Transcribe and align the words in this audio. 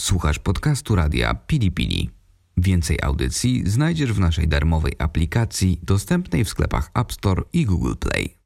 Słuchasz 0.00 0.38
podcastu 0.38 0.94
radia 0.94 1.34
Pili 1.34 1.70
Pili. 1.72 2.10
Więcej 2.56 2.98
audycji 3.02 3.62
znajdziesz 3.66 4.12
w 4.12 4.20
naszej 4.20 4.48
darmowej 4.48 4.92
aplikacji 4.98 5.80
dostępnej 5.82 6.44
w 6.44 6.48
sklepach 6.48 6.90
App 6.94 7.12
Store 7.12 7.42
i 7.52 7.64
Google 7.64 7.94
Play. 8.00 8.38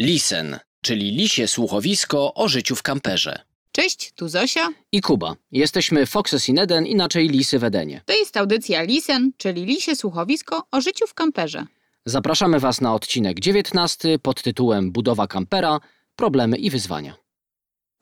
Lisen, 0.00 0.58
czyli 0.82 1.10
lisie 1.10 1.48
słuchowisko 1.48 2.34
o 2.34 2.48
życiu 2.48 2.76
w 2.76 2.82
kamperze. 2.82 3.38
Cześć, 3.72 4.12
tu 4.12 4.28
Zosia. 4.28 4.68
I 4.92 5.00
Kuba. 5.00 5.36
Jesteśmy 5.52 6.06
Foxes 6.06 6.48
in 6.48 6.58
Eden, 6.58 6.86
inaczej 6.86 7.28
Lisy 7.28 7.58
w 7.58 7.64
Edenie. 7.64 8.00
To 8.04 8.12
jest 8.12 8.36
audycja 8.36 8.82
Lisen, 8.82 9.32
czyli 9.36 9.64
lisie 9.64 9.96
słuchowisko 9.96 10.62
o 10.70 10.80
życiu 10.80 11.06
w 11.06 11.14
kamperze. 11.14 11.66
Zapraszamy 12.06 12.60
Was 12.60 12.80
na 12.80 12.94
odcinek 12.94 13.40
19 13.40 14.18
pod 14.18 14.42
tytułem 14.42 14.92
Budowa 14.92 15.26
kampera, 15.26 15.80
problemy 16.16 16.56
i 16.56 16.70
wyzwania. 16.70 17.25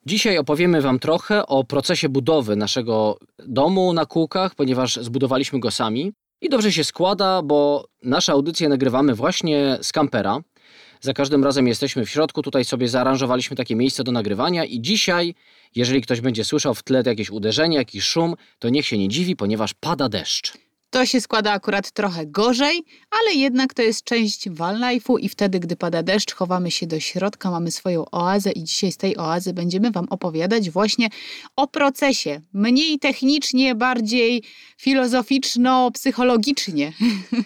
Dzisiaj 0.07 0.37
opowiemy 0.37 0.81
Wam 0.81 0.99
trochę 0.99 1.45
o 1.45 1.63
procesie 1.63 2.09
budowy 2.09 2.55
naszego 2.55 3.17
domu 3.47 3.93
na 3.93 4.05
kółkach, 4.05 4.55
ponieważ 4.55 4.95
zbudowaliśmy 4.95 5.59
go 5.59 5.71
sami. 5.71 6.13
I 6.41 6.49
dobrze 6.49 6.71
się 6.71 6.83
składa, 6.83 7.41
bo 7.41 7.87
nasze 8.03 8.31
audycje 8.31 8.69
nagrywamy 8.69 9.15
właśnie 9.15 9.77
z 9.81 9.91
kampera. 9.91 10.39
Za 11.01 11.13
każdym 11.13 11.43
razem 11.43 11.67
jesteśmy 11.67 12.05
w 12.05 12.09
środku, 12.09 12.41
tutaj 12.41 12.65
sobie 12.65 12.87
zaaranżowaliśmy 12.87 13.57
takie 13.57 13.75
miejsce 13.75 14.03
do 14.03 14.11
nagrywania 14.11 14.65
i 14.65 14.81
dzisiaj, 14.81 15.35
jeżeli 15.75 16.01
ktoś 16.01 16.21
będzie 16.21 16.45
słyszał 16.45 16.75
w 16.75 16.83
tle 16.83 17.03
jakieś 17.05 17.29
uderzenie, 17.29 17.77
jakiś 17.77 18.03
szum, 18.03 18.35
to 18.59 18.69
niech 18.69 18.85
się 18.85 18.97
nie 18.97 19.07
dziwi, 19.07 19.35
ponieważ 19.35 19.73
pada 19.73 20.09
deszcz. 20.09 20.64
To 20.95 21.05
się 21.05 21.21
składa 21.21 21.51
akurat 21.51 21.91
trochę 21.91 22.25
gorzej, 22.25 22.83
ale 23.11 23.33
jednak 23.33 23.73
to 23.73 23.81
jest 23.81 24.03
część 24.03 24.49
van 24.49 24.81
life'u 24.81 25.19
i 25.19 25.29
wtedy, 25.29 25.59
gdy 25.59 25.75
pada 25.75 26.03
deszcz, 26.03 26.33
chowamy 26.33 26.71
się 26.71 26.87
do 26.87 26.99
środka, 26.99 27.51
mamy 27.51 27.71
swoją 27.71 28.05
oazę 28.11 28.51
i 28.51 28.63
dzisiaj 28.63 28.91
z 28.91 28.97
tej 28.97 29.17
oazy 29.17 29.53
będziemy 29.53 29.91
Wam 29.91 30.07
opowiadać 30.09 30.69
właśnie 30.69 31.09
o 31.55 31.67
procesie. 31.67 32.41
Mniej 32.53 32.99
technicznie, 32.99 33.75
bardziej 33.75 34.43
filozoficzno-psychologicznie. 34.77 36.93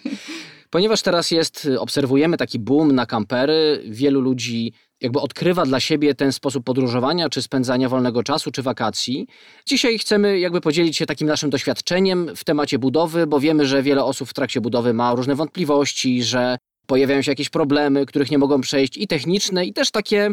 Ponieważ 0.69 1.01
teraz 1.01 1.31
jest, 1.31 1.67
obserwujemy 1.79 2.37
taki 2.37 2.59
boom 2.59 2.95
na 2.95 3.05
kampery, 3.05 3.83
wielu 3.85 4.21
ludzi 4.21 4.73
jakby 5.01 5.19
odkrywa 5.19 5.65
dla 5.65 5.79
siebie 5.79 6.15
ten 6.15 6.31
sposób 6.31 6.63
podróżowania, 6.63 7.29
czy 7.29 7.41
spędzania 7.41 7.89
wolnego 7.89 8.23
czasu, 8.23 8.51
czy 8.51 8.61
wakacji. 8.61 9.27
Dzisiaj 9.65 9.99
chcemy 9.99 10.39
jakby 10.39 10.61
podzielić 10.61 10.97
się 10.97 11.05
takim 11.05 11.27
naszym 11.27 11.49
doświadczeniem 11.49 12.35
w 12.35 12.43
temacie 12.43 12.79
budowy, 12.79 13.27
bo 13.27 13.39
wiemy, 13.39 13.65
że 13.65 13.83
wiele 13.83 14.03
osób 14.03 14.29
w 14.29 14.33
trakcie 14.33 14.61
budowy 14.61 14.93
ma 14.93 15.15
różne 15.15 15.35
wątpliwości, 15.35 16.23
że 16.23 16.57
pojawiają 16.87 17.21
się 17.21 17.31
jakieś 17.31 17.49
problemy, 17.49 18.05
których 18.05 18.31
nie 18.31 18.37
mogą 18.37 18.61
przejść 18.61 18.97
i 18.97 19.07
techniczne, 19.07 19.65
i 19.65 19.73
też 19.73 19.91
takie 19.91 20.29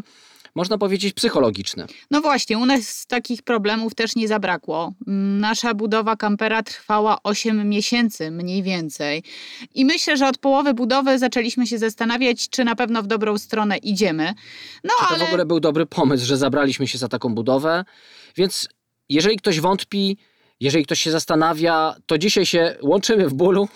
można 0.56 0.78
powiedzieć, 0.78 1.14
psychologiczne. 1.14 1.86
No 2.10 2.20
właśnie, 2.20 2.58
u 2.58 2.66
nas 2.66 3.06
takich 3.06 3.42
problemów 3.42 3.94
też 3.94 4.16
nie 4.16 4.28
zabrakło. 4.28 4.92
Nasza 5.40 5.74
budowa 5.74 6.16
kampera 6.16 6.62
trwała 6.62 7.18
8 7.22 7.68
miesięcy 7.68 8.30
mniej 8.30 8.62
więcej. 8.62 9.22
I 9.74 9.84
myślę, 9.84 10.16
że 10.16 10.28
od 10.28 10.38
połowy 10.38 10.74
budowy 10.74 11.18
zaczęliśmy 11.18 11.66
się 11.66 11.78
zastanawiać, 11.78 12.48
czy 12.48 12.64
na 12.64 12.76
pewno 12.76 13.02
w 13.02 13.06
dobrą 13.06 13.38
stronę 13.38 13.76
idziemy. 13.76 14.34
No, 14.84 14.90
czy 15.00 15.04
to 15.04 15.14
ale... 15.14 15.24
w 15.24 15.28
ogóle 15.28 15.46
był 15.46 15.60
dobry 15.60 15.86
pomysł, 15.86 16.26
że 16.26 16.36
zabraliśmy 16.36 16.88
się 16.88 16.98
za 16.98 17.08
taką 17.08 17.34
budowę? 17.34 17.84
Więc 18.36 18.68
jeżeli 19.08 19.36
ktoś 19.36 19.60
wątpi, 19.60 20.16
jeżeli 20.60 20.84
ktoś 20.84 21.00
się 21.00 21.10
zastanawia, 21.10 21.94
to 22.06 22.18
dzisiaj 22.18 22.46
się 22.46 22.76
łączymy 22.82 23.28
w 23.28 23.34
bólu 23.34 23.68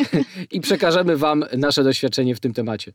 i 0.50 0.60
przekażemy 0.60 1.16
Wam 1.16 1.44
nasze 1.56 1.84
doświadczenie 1.84 2.34
w 2.34 2.40
tym 2.40 2.52
temacie. 2.54 2.92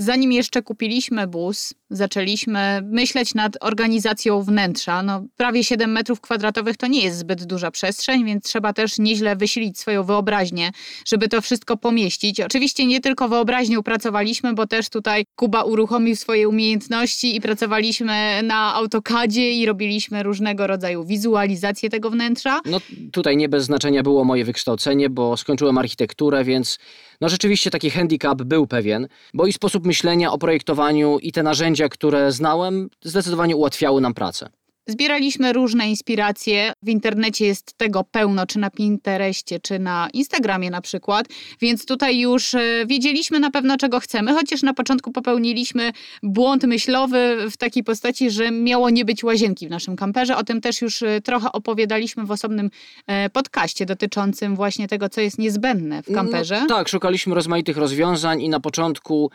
Zanim 0.00 0.32
jeszcze 0.32 0.62
kupiliśmy 0.62 1.26
bus, 1.26 1.74
zaczęliśmy 1.90 2.80
myśleć 2.84 3.34
nad 3.34 3.56
organizacją 3.60 4.42
wnętrza. 4.42 5.02
No, 5.02 5.24
prawie 5.36 5.64
7 5.64 5.92
metrów 5.92 6.20
kwadratowych 6.20 6.76
to 6.76 6.86
nie 6.86 7.04
jest 7.04 7.18
zbyt 7.18 7.44
duża 7.44 7.70
przestrzeń, 7.70 8.24
więc 8.24 8.44
trzeba 8.44 8.72
też 8.72 8.98
nieźle 8.98 9.36
wysilić 9.36 9.78
swoją 9.78 10.04
wyobraźnię, 10.04 10.70
żeby 11.06 11.28
to 11.28 11.40
wszystko 11.40 11.76
pomieścić. 11.76 12.40
Oczywiście 12.40 12.86
nie 12.86 13.00
tylko 13.00 13.28
wyobraźnią 13.28 13.82
pracowaliśmy, 13.82 14.54
bo 14.54 14.66
też 14.66 14.88
tutaj 14.88 15.24
Kuba 15.36 15.62
uruchomił 15.62 16.16
swoje 16.16 16.48
umiejętności 16.48 17.36
i 17.36 17.40
pracowaliśmy 17.40 18.42
na 18.42 18.74
AutoCADzie 18.74 19.50
i 19.50 19.66
robiliśmy 19.66 20.22
różnego 20.22 20.66
rodzaju 20.66 21.04
wizualizację 21.04 21.90
tego 21.90 22.10
wnętrza. 22.10 22.60
No 22.64 22.80
tutaj 23.12 23.36
nie 23.36 23.48
bez 23.48 23.64
znaczenia 23.64 24.02
było 24.02 24.24
moje 24.24 24.44
wykształcenie, 24.44 25.10
bo 25.10 25.36
skończyłem 25.36 25.78
architekturę, 25.78 26.44
więc 26.44 26.78
no 27.20 27.28
rzeczywiście 27.28 27.70
taki 27.70 27.90
handicap 27.90 28.42
był 28.42 28.66
pewien, 28.66 29.08
bo 29.34 29.46
i 29.46 29.52
sposób 29.52 29.86
myślenia 29.86 30.32
o 30.32 30.38
projektowaniu 30.38 31.18
i 31.18 31.32
te 31.32 31.42
narzędzia, 31.42 31.77
które 31.88 32.32
znałem, 32.32 32.90
zdecydowanie 33.02 33.56
ułatwiały 33.56 34.00
nam 34.00 34.14
pracę. 34.14 34.50
Zbieraliśmy 34.88 35.52
różne 35.52 35.90
inspiracje. 35.90 36.72
W 36.82 36.88
internecie 36.88 37.46
jest 37.46 37.72
tego 37.76 38.04
pełno, 38.04 38.46
czy 38.46 38.58
na 38.58 38.70
Pinterestie, 38.70 39.60
czy 39.60 39.78
na 39.78 40.08
Instagramie 40.12 40.70
na 40.70 40.80
przykład. 40.80 41.26
Więc 41.60 41.86
tutaj 41.86 42.18
już 42.18 42.54
e, 42.54 42.86
wiedzieliśmy 42.86 43.40
na 43.40 43.50
pewno, 43.50 43.76
czego 43.76 44.00
chcemy, 44.00 44.32
chociaż 44.32 44.62
na 44.62 44.74
początku 44.74 45.12
popełniliśmy 45.12 45.92
błąd 46.22 46.64
myślowy 46.64 47.36
w 47.50 47.56
takiej 47.56 47.84
postaci, 47.84 48.30
że 48.30 48.50
miało 48.50 48.90
nie 48.90 49.04
być 49.04 49.24
łazienki 49.24 49.66
w 49.66 49.70
naszym 49.70 49.96
kamperze. 49.96 50.36
O 50.36 50.44
tym 50.44 50.60
też 50.60 50.82
już 50.82 51.02
e, 51.02 51.20
trochę 51.20 51.52
opowiadaliśmy 51.52 52.24
w 52.24 52.30
osobnym 52.30 52.70
e, 53.06 53.30
podcaście 53.30 53.86
dotyczącym 53.86 54.56
właśnie 54.56 54.88
tego, 54.88 55.08
co 55.08 55.20
jest 55.20 55.38
niezbędne 55.38 56.02
w 56.02 56.14
kamperze. 56.14 56.60
No, 56.60 56.66
tak, 56.66 56.88
szukaliśmy 56.88 57.34
rozmaitych 57.34 57.76
rozwiązań 57.76 58.42
i 58.42 58.48
na 58.48 58.60
początku 58.60 59.30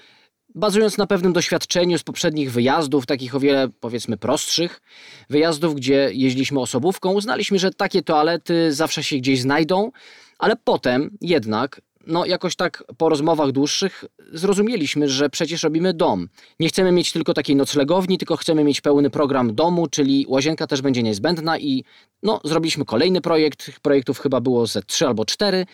bazując 0.55 0.97
na 0.97 1.07
pewnym 1.07 1.33
doświadczeniu 1.33 1.97
z 1.97 2.03
poprzednich 2.03 2.51
wyjazdów, 2.51 3.05
takich 3.05 3.35
o 3.35 3.39
wiele 3.39 3.67
powiedzmy 3.79 4.17
prostszych 4.17 4.81
wyjazdów, 5.29 5.75
gdzie 5.75 6.09
jeździliśmy 6.13 6.59
osobówką, 6.59 7.13
uznaliśmy, 7.13 7.59
że 7.59 7.71
takie 7.71 8.01
toalety 8.01 8.73
zawsze 8.73 9.03
się 9.03 9.17
gdzieś 9.17 9.41
znajdą, 9.41 9.91
ale 10.39 10.55
potem 10.63 11.17
jednak 11.21 11.81
no 12.07 12.25
jakoś 12.25 12.55
tak 12.55 12.83
po 12.97 13.09
rozmowach 13.09 13.51
dłuższych 13.51 14.05
zrozumieliśmy, 14.31 15.09
że 15.09 15.29
przecież 15.29 15.63
robimy 15.63 15.93
dom. 15.93 16.27
Nie 16.59 16.67
chcemy 16.67 16.91
mieć 16.91 17.11
tylko 17.11 17.33
takiej 17.33 17.55
noclegowni, 17.55 18.17
tylko 18.17 18.37
chcemy 18.37 18.63
mieć 18.63 18.81
pełny 18.81 19.09
program 19.09 19.55
domu, 19.55 19.87
czyli 19.87 20.25
łazienka 20.27 20.67
też 20.67 20.81
będzie 20.81 21.03
niezbędna 21.03 21.59
i 21.59 21.83
no 22.23 22.41
zrobiliśmy 22.43 22.85
kolejny 22.85 23.21
projekt, 23.21 23.71
projektów 23.81 24.19
chyba 24.19 24.41
było 24.41 24.67
ze 24.67 24.81
trzy 24.81 25.07
albo 25.07 25.25
cztery, 25.25 25.65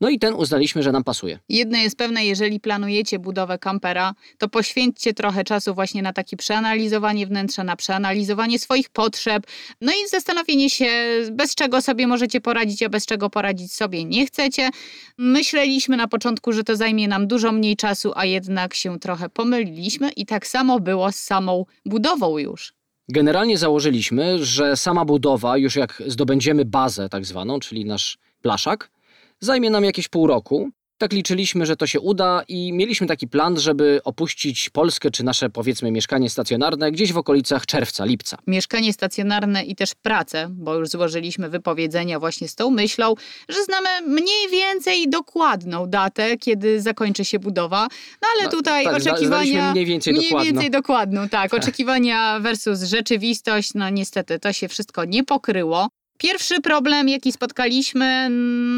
no 0.00 0.08
i 0.08 0.18
ten 0.18 0.34
uznaliśmy, 0.34 0.82
że 0.82 0.92
nam 0.92 1.04
pasuje. 1.04 1.38
Jedno 1.48 1.78
jest 1.78 1.96
pewne, 1.96 2.24
jeżeli 2.24 2.60
planujecie 2.60 3.18
budowę 3.18 3.58
kampera, 3.58 4.14
to 4.38 4.48
poświęćcie 4.48 5.14
trochę 5.14 5.44
czasu 5.44 5.74
właśnie 5.74 6.02
na 6.02 6.12
takie 6.12 6.36
przeanalizowanie 6.36 7.26
wnętrza, 7.26 7.64
na 7.64 7.76
przeanalizowanie 7.76 8.58
swoich 8.58 8.90
potrzeb, 8.90 9.46
no 9.80 9.92
i 9.92 10.08
zastanowienie 10.08 10.70
się, 10.70 10.90
bez 11.32 11.54
czego 11.54 11.82
sobie 11.82 12.06
możecie 12.06 12.40
poradzić, 12.40 12.82
a 12.82 12.88
bez 12.88 13.06
czego 13.06 13.30
poradzić 13.30 13.72
sobie 13.72 14.04
nie 14.04 14.26
chcecie. 14.26 14.70
Myśleliśmy 15.18 15.96
na 15.96 16.08
początku, 16.08 16.52
że 16.52 16.64
to 16.64 16.76
zajmie 16.76 17.08
nam 17.08 17.26
dużo 17.26 17.52
mniej 17.52 17.76
czasu, 17.76 18.12
a 18.16 18.24
jednak 18.24 18.74
się 18.74 18.98
trochę 18.98 19.28
pomyliliśmy 19.28 20.10
i 20.10 20.26
tak 20.26 20.46
samo 20.46 20.80
było 20.80 21.12
z 21.12 21.16
samą 21.16 21.64
budową 21.86 22.38
już. 22.38 22.72
Generalnie 23.08 23.58
założyliśmy, 23.58 24.44
że 24.44 24.76
sama 24.76 25.04
budowa, 25.04 25.56
już 25.56 25.76
jak 25.76 26.02
zdobędziemy 26.06 26.64
bazę 26.64 27.08
tak 27.08 27.24
zwaną, 27.24 27.60
czyli 27.60 27.84
nasz 27.84 28.18
blaszak, 28.42 28.90
Zajmie 29.40 29.70
nam 29.70 29.84
jakieś 29.84 30.08
pół 30.08 30.26
roku. 30.26 30.70
Tak 30.98 31.12
liczyliśmy, 31.12 31.66
że 31.66 31.76
to 31.76 31.86
się 31.86 32.00
uda 32.00 32.42
i 32.48 32.72
mieliśmy 32.72 33.06
taki 33.06 33.28
plan, 33.28 33.60
żeby 33.60 34.00
opuścić 34.04 34.70
Polskę 34.70 35.10
czy 35.10 35.24
nasze 35.24 35.50
powiedzmy 35.50 35.90
mieszkanie 35.90 36.30
stacjonarne 36.30 36.92
gdzieś 36.92 37.12
w 37.12 37.18
okolicach 37.18 37.66
czerwca, 37.66 38.04
lipca. 38.04 38.38
Mieszkanie 38.46 38.92
stacjonarne 38.92 39.64
i 39.64 39.76
też 39.76 39.94
pracę, 39.94 40.48
bo 40.50 40.74
już 40.74 40.88
złożyliśmy 40.88 41.48
wypowiedzenia 41.48 42.20
właśnie 42.20 42.48
z 42.48 42.54
tą 42.54 42.70
myślą, 42.70 43.14
że 43.48 43.64
znamy 43.64 43.88
mniej 44.06 44.48
więcej 44.50 45.10
dokładną 45.10 45.86
datę, 45.86 46.36
kiedy 46.36 46.80
zakończy 46.80 47.24
się 47.24 47.38
budowa. 47.38 47.88
No 48.22 48.28
ale 48.34 48.44
no, 48.44 48.50
tutaj 48.50 48.84
tak, 48.84 48.96
oczekiwania 48.96 49.72
mniej 49.72 49.86
więcej 49.86 50.14
mniej. 50.14 50.44
Więcej 50.44 50.70
dokładną, 50.70 51.28
tak. 51.28 51.54
Oczekiwania 51.58 52.40
versus 52.40 52.82
rzeczywistość, 52.82 53.70
no 53.74 53.90
niestety 53.90 54.38
to 54.38 54.52
się 54.52 54.68
wszystko 54.68 55.04
nie 55.04 55.24
pokryło. 55.24 55.88
Pierwszy 56.18 56.60
problem, 56.60 57.08
jaki 57.08 57.32
spotkaliśmy, 57.32 58.28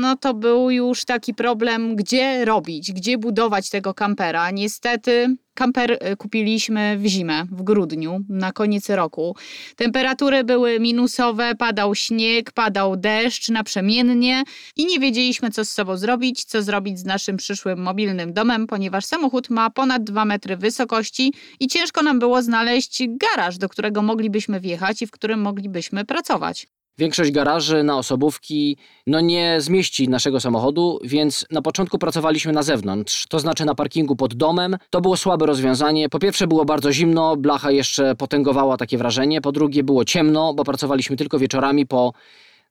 no 0.01 0.17
to 0.17 0.35
był 0.35 0.71
już 0.71 1.05
taki 1.05 1.35
problem, 1.35 1.97
gdzie 1.97 2.45
robić, 2.45 2.93
gdzie 2.93 3.19
budować 3.19 3.71
tego 3.71 3.95
kampera. 3.95 4.51
Niestety 4.51 5.37
kamper 5.55 5.93
y, 5.93 6.17
kupiliśmy 6.17 6.99
w 6.99 7.07
zimę, 7.07 7.45
w 7.53 7.63
grudniu, 7.63 8.21
na 8.29 8.53
koniec 8.53 8.91
roku. 8.91 9.37
Temperatury 9.77 10.45
były 10.45 10.81
minusowe, 10.81 11.55
padał 11.55 11.95
śnieg, 11.95 12.53
padał 12.53 12.97
deszcz 12.97 13.49
naprzemiennie 13.49 14.43
i 14.77 14.87
nie 14.87 14.99
wiedzieliśmy, 14.99 15.51
co 15.51 15.65
z 15.65 15.71
sobą 15.71 15.97
zrobić, 15.97 16.45
co 16.45 16.63
zrobić 16.63 16.99
z 16.99 17.05
naszym 17.05 17.37
przyszłym 17.37 17.79
mobilnym 17.79 18.33
domem, 18.33 18.67
ponieważ 18.67 19.05
samochód 19.05 19.51
ma 19.51 19.71
ponad 19.71 20.05
2 20.05 20.25
metry 20.25 20.57
wysokości 20.57 21.33
i 21.61 21.69
ciężko 21.69 22.03
nam 22.03 22.19
było 22.19 22.43
znaleźć 22.43 23.03
garaż, 23.09 23.59
do 23.59 23.69
którego 23.69 24.03
moglibyśmy 24.03 24.61
wjechać 24.61 25.03
i 25.03 25.07
w 25.07 25.11
którym 25.11 25.41
moglibyśmy 25.41 26.05
pracować. 26.05 26.67
Większość 27.01 27.31
garaży 27.31 27.83
na 27.83 27.99
osobówki 27.99 28.77
no 29.07 29.21
nie 29.21 29.61
zmieści 29.61 30.09
naszego 30.09 30.41
samochodu, 30.41 30.99
więc 31.05 31.47
na 31.51 31.63
początku 31.63 31.99
pracowaliśmy 31.99 32.53
na 32.53 32.63
zewnątrz, 32.63 33.27
to 33.27 33.39
znaczy 33.39 33.65
na 33.65 33.75
parkingu 33.75 34.17
pod 34.17 34.35
domem. 34.35 34.77
To 34.91 35.01
było 35.01 35.17
słabe 35.17 35.47
rozwiązanie. 35.47 36.09
Po 36.09 36.19
pierwsze 36.19 36.47
było 36.47 36.65
bardzo 36.65 36.93
zimno, 36.93 37.37
blacha 37.37 37.71
jeszcze 37.71 38.15
potęgowała 38.15 38.77
takie 38.77 38.99
wrażenie. 38.99 39.41
Po 39.41 39.53
drugie 39.53 39.85
było 39.85 40.05
ciemno, 40.05 40.55
bo 40.55 40.65
pracowaliśmy 40.65 41.17
tylko 41.17 41.39
wieczorami 41.39 41.87
po 41.87 42.13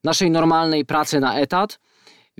naszej 0.04 0.32
normalnej 0.32 0.86
pracy 0.86 1.20
na 1.20 1.40
etat. 1.40 1.80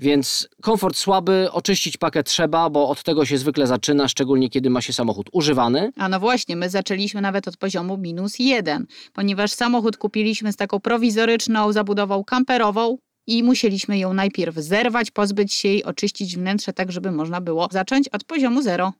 Więc 0.00 0.48
komfort 0.62 0.96
słaby, 0.96 1.48
oczyścić 1.52 1.96
pakę 1.96 2.22
trzeba, 2.22 2.70
bo 2.70 2.88
od 2.88 3.02
tego 3.02 3.24
się 3.24 3.38
zwykle 3.38 3.66
zaczyna, 3.66 4.08
szczególnie 4.08 4.50
kiedy 4.50 4.70
ma 4.70 4.80
się 4.80 4.92
samochód 4.92 5.30
używany. 5.32 5.92
A 5.96 6.08
no 6.08 6.20
właśnie, 6.20 6.56
my 6.56 6.70
zaczęliśmy 6.70 7.20
nawet 7.20 7.48
od 7.48 7.56
poziomu 7.56 7.98
minus 7.98 8.38
jeden, 8.38 8.86
ponieważ 9.12 9.52
samochód 9.52 9.96
kupiliśmy 9.96 10.52
z 10.52 10.56
taką 10.56 10.80
prowizoryczną 10.80 11.72
zabudową 11.72 12.24
kamperową, 12.24 12.98
i 13.26 13.42
musieliśmy 13.42 13.98
ją 13.98 14.14
najpierw 14.14 14.56
zerwać, 14.56 15.10
pozbyć 15.10 15.54
się 15.54 15.68
jej, 15.68 15.84
oczyścić 15.84 16.36
wnętrze, 16.36 16.72
tak 16.72 16.92
żeby 16.92 17.10
można 17.10 17.40
było 17.40 17.68
zacząć 17.70 18.08
od 18.08 18.24
poziomu 18.24 18.62
zero. 18.62 18.92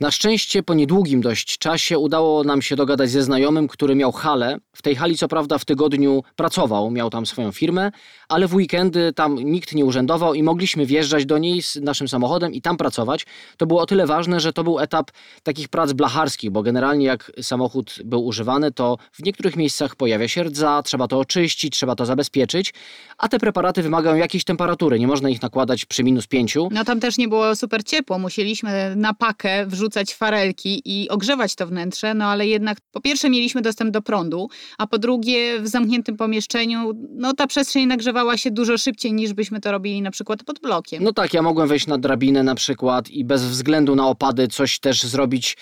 Na 0.00 0.10
szczęście 0.10 0.62
po 0.62 0.74
niedługim 0.74 1.20
dość 1.20 1.58
czasie 1.58 1.98
udało 1.98 2.44
nam 2.44 2.62
się 2.62 2.76
dogadać 2.76 3.10
ze 3.10 3.22
znajomym, 3.22 3.68
który 3.68 3.94
miał 3.94 4.12
halę. 4.12 4.58
W 4.72 4.82
tej 4.82 4.96
hali 4.96 5.16
co 5.16 5.28
prawda 5.28 5.58
w 5.58 5.64
tygodniu 5.64 6.22
pracował, 6.36 6.90
miał 6.90 7.10
tam 7.10 7.26
swoją 7.26 7.52
firmę, 7.52 7.92
ale 8.28 8.48
w 8.48 8.54
weekendy 8.54 9.12
tam 9.12 9.34
nikt 9.34 9.74
nie 9.74 9.84
urzędował 9.84 10.34
i 10.34 10.42
mogliśmy 10.42 10.86
wjeżdżać 10.86 11.26
do 11.26 11.38
niej 11.38 11.62
z 11.62 11.76
naszym 11.76 12.08
samochodem 12.08 12.52
i 12.52 12.60
tam 12.60 12.76
pracować. 12.76 13.26
To 13.56 13.66
było 13.66 13.80
o 13.80 13.86
tyle 13.86 14.06
ważne, 14.06 14.40
że 14.40 14.52
to 14.52 14.64
był 14.64 14.78
etap 14.78 15.10
takich 15.42 15.68
prac 15.68 15.92
blacharskich, 15.92 16.50
bo 16.50 16.62
generalnie 16.62 17.06
jak 17.06 17.32
samochód 17.42 17.94
był 18.04 18.26
używany, 18.26 18.72
to 18.72 18.98
w 19.12 19.22
niektórych 19.22 19.56
miejscach 19.56 19.96
pojawia 19.96 20.28
się 20.28 20.42
rdza, 20.42 20.82
trzeba 20.82 21.08
to 21.08 21.18
oczyścić, 21.18 21.72
trzeba 21.72 21.94
to 21.94 22.06
zabezpieczyć, 22.06 22.74
a 23.18 23.28
te 23.28 23.38
preparaty 23.38 23.82
wymagają 23.82 24.16
jakiejś 24.16 24.44
temperatury, 24.44 24.98
nie 25.00 25.06
można 25.06 25.28
ich 25.28 25.42
nakładać 25.42 25.84
przy 25.84 26.04
minus 26.04 26.26
pięciu. 26.26 26.68
No 26.72 26.84
tam 26.84 27.00
też 27.00 27.18
nie 27.18 27.28
było 27.28 27.56
super 27.56 27.84
ciepło, 27.84 28.18
musieliśmy 28.18 28.96
na 28.96 29.14
pakę 29.14 29.66
wrzucić 29.66 29.85
wrzucać 29.86 30.14
farelki 30.14 30.82
i 30.84 31.08
ogrzewać 31.08 31.54
to 31.54 31.66
wnętrze, 31.66 32.14
no 32.14 32.24
ale 32.24 32.46
jednak 32.46 32.78
po 32.92 33.00
pierwsze 33.00 33.30
mieliśmy 33.30 33.62
dostęp 33.62 33.90
do 33.90 34.02
prądu, 34.02 34.48
a 34.78 34.86
po 34.86 34.98
drugie 34.98 35.60
w 35.60 35.68
zamkniętym 35.68 36.16
pomieszczeniu, 36.16 36.92
no 37.10 37.34
ta 37.34 37.46
przestrzeń 37.46 37.86
nagrzewała 37.86 38.36
się 38.36 38.50
dużo 38.50 38.78
szybciej 38.78 39.12
niż 39.12 39.32
byśmy 39.32 39.60
to 39.60 39.72
robili 39.72 40.02
na 40.02 40.10
przykład 40.10 40.42
pod 40.44 40.60
blokiem. 40.60 41.04
No 41.04 41.12
tak, 41.12 41.34
ja 41.34 41.42
mogłem 41.42 41.68
wejść 41.68 41.86
na 41.86 41.98
drabinę 41.98 42.42
na 42.42 42.54
przykład 42.54 43.10
i 43.10 43.24
bez 43.24 43.44
względu 43.44 43.96
na 43.96 44.06
opady 44.06 44.48
coś 44.48 44.78
też 44.78 45.02
zrobić 45.02 45.56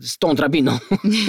z 0.00 0.18
tą 0.18 0.34
drabiną 0.34 0.78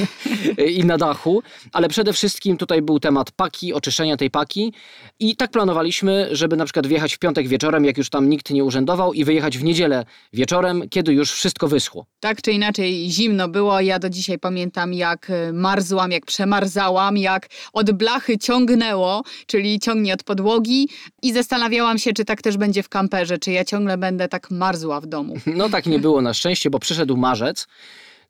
i 0.77 0.85
na 0.85 0.97
dachu, 0.97 1.43
ale 1.71 1.89
przede 1.89 2.13
wszystkim 2.13 2.57
tutaj 2.57 2.81
był 2.81 2.99
temat 2.99 3.31
paki, 3.31 3.73
oczyszczenia 3.73 4.17
tej 4.17 4.29
paki 4.29 4.73
i 5.19 5.35
tak 5.35 5.51
planowaliśmy, 5.51 6.27
żeby 6.31 6.57
na 6.57 6.65
przykład 6.65 6.87
wjechać 6.87 7.15
w 7.15 7.19
piątek 7.19 7.47
wieczorem, 7.47 7.85
jak 7.85 7.97
już 7.97 8.09
tam 8.09 8.29
nikt 8.29 8.49
nie 8.49 8.63
urzędował 8.63 9.13
i 9.13 9.23
wyjechać 9.23 9.57
w 9.57 9.63
niedzielę 9.63 10.05
wieczorem, 10.33 10.89
kiedy 10.89 11.13
już 11.13 11.31
wszystko 11.31 11.67
wyschło. 11.67 12.05
Tak 12.19 12.34
czy 12.41 12.51
inaczej 12.51 13.11
zimno 13.11 13.47
było. 13.47 13.79
Ja 13.79 13.99
do 13.99 14.09
dzisiaj 14.09 14.39
pamiętam, 14.39 14.93
jak 14.93 15.29
e, 15.29 15.53
marzłam, 15.53 16.11
jak 16.11 16.25
przemarzałam, 16.25 17.17
jak 17.17 17.47
od 17.73 17.91
blachy 17.91 18.37
ciągnęło, 18.37 19.23
czyli 19.47 19.79
ciągnie 19.79 20.13
od 20.13 20.23
podłogi 20.23 20.89
i 21.21 21.33
zastanawiałam 21.33 21.97
się, 21.97 22.13
czy 22.13 22.25
tak 22.25 22.41
też 22.41 22.57
będzie 22.57 22.83
w 22.83 22.89
kamperze, 22.89 23.37
czy 23.37 23.51
ja 23.51 23.65
ciągle 23.65 23.97
będę 23.97 24.27
tak 24.27 24.51
marzła 24.51 25.01
w 25.01 25.05
domu. 25.05 25.35
No 25.45 25.69
tak 25.69 25.85
nie 25.85 25.99
było 25.99 26.21
na 26.21 26.33
szczęście, 26.33 26.69
bo 26.69 26.79
przyszedł 26.79 27.17
marzec. 27.17 27.67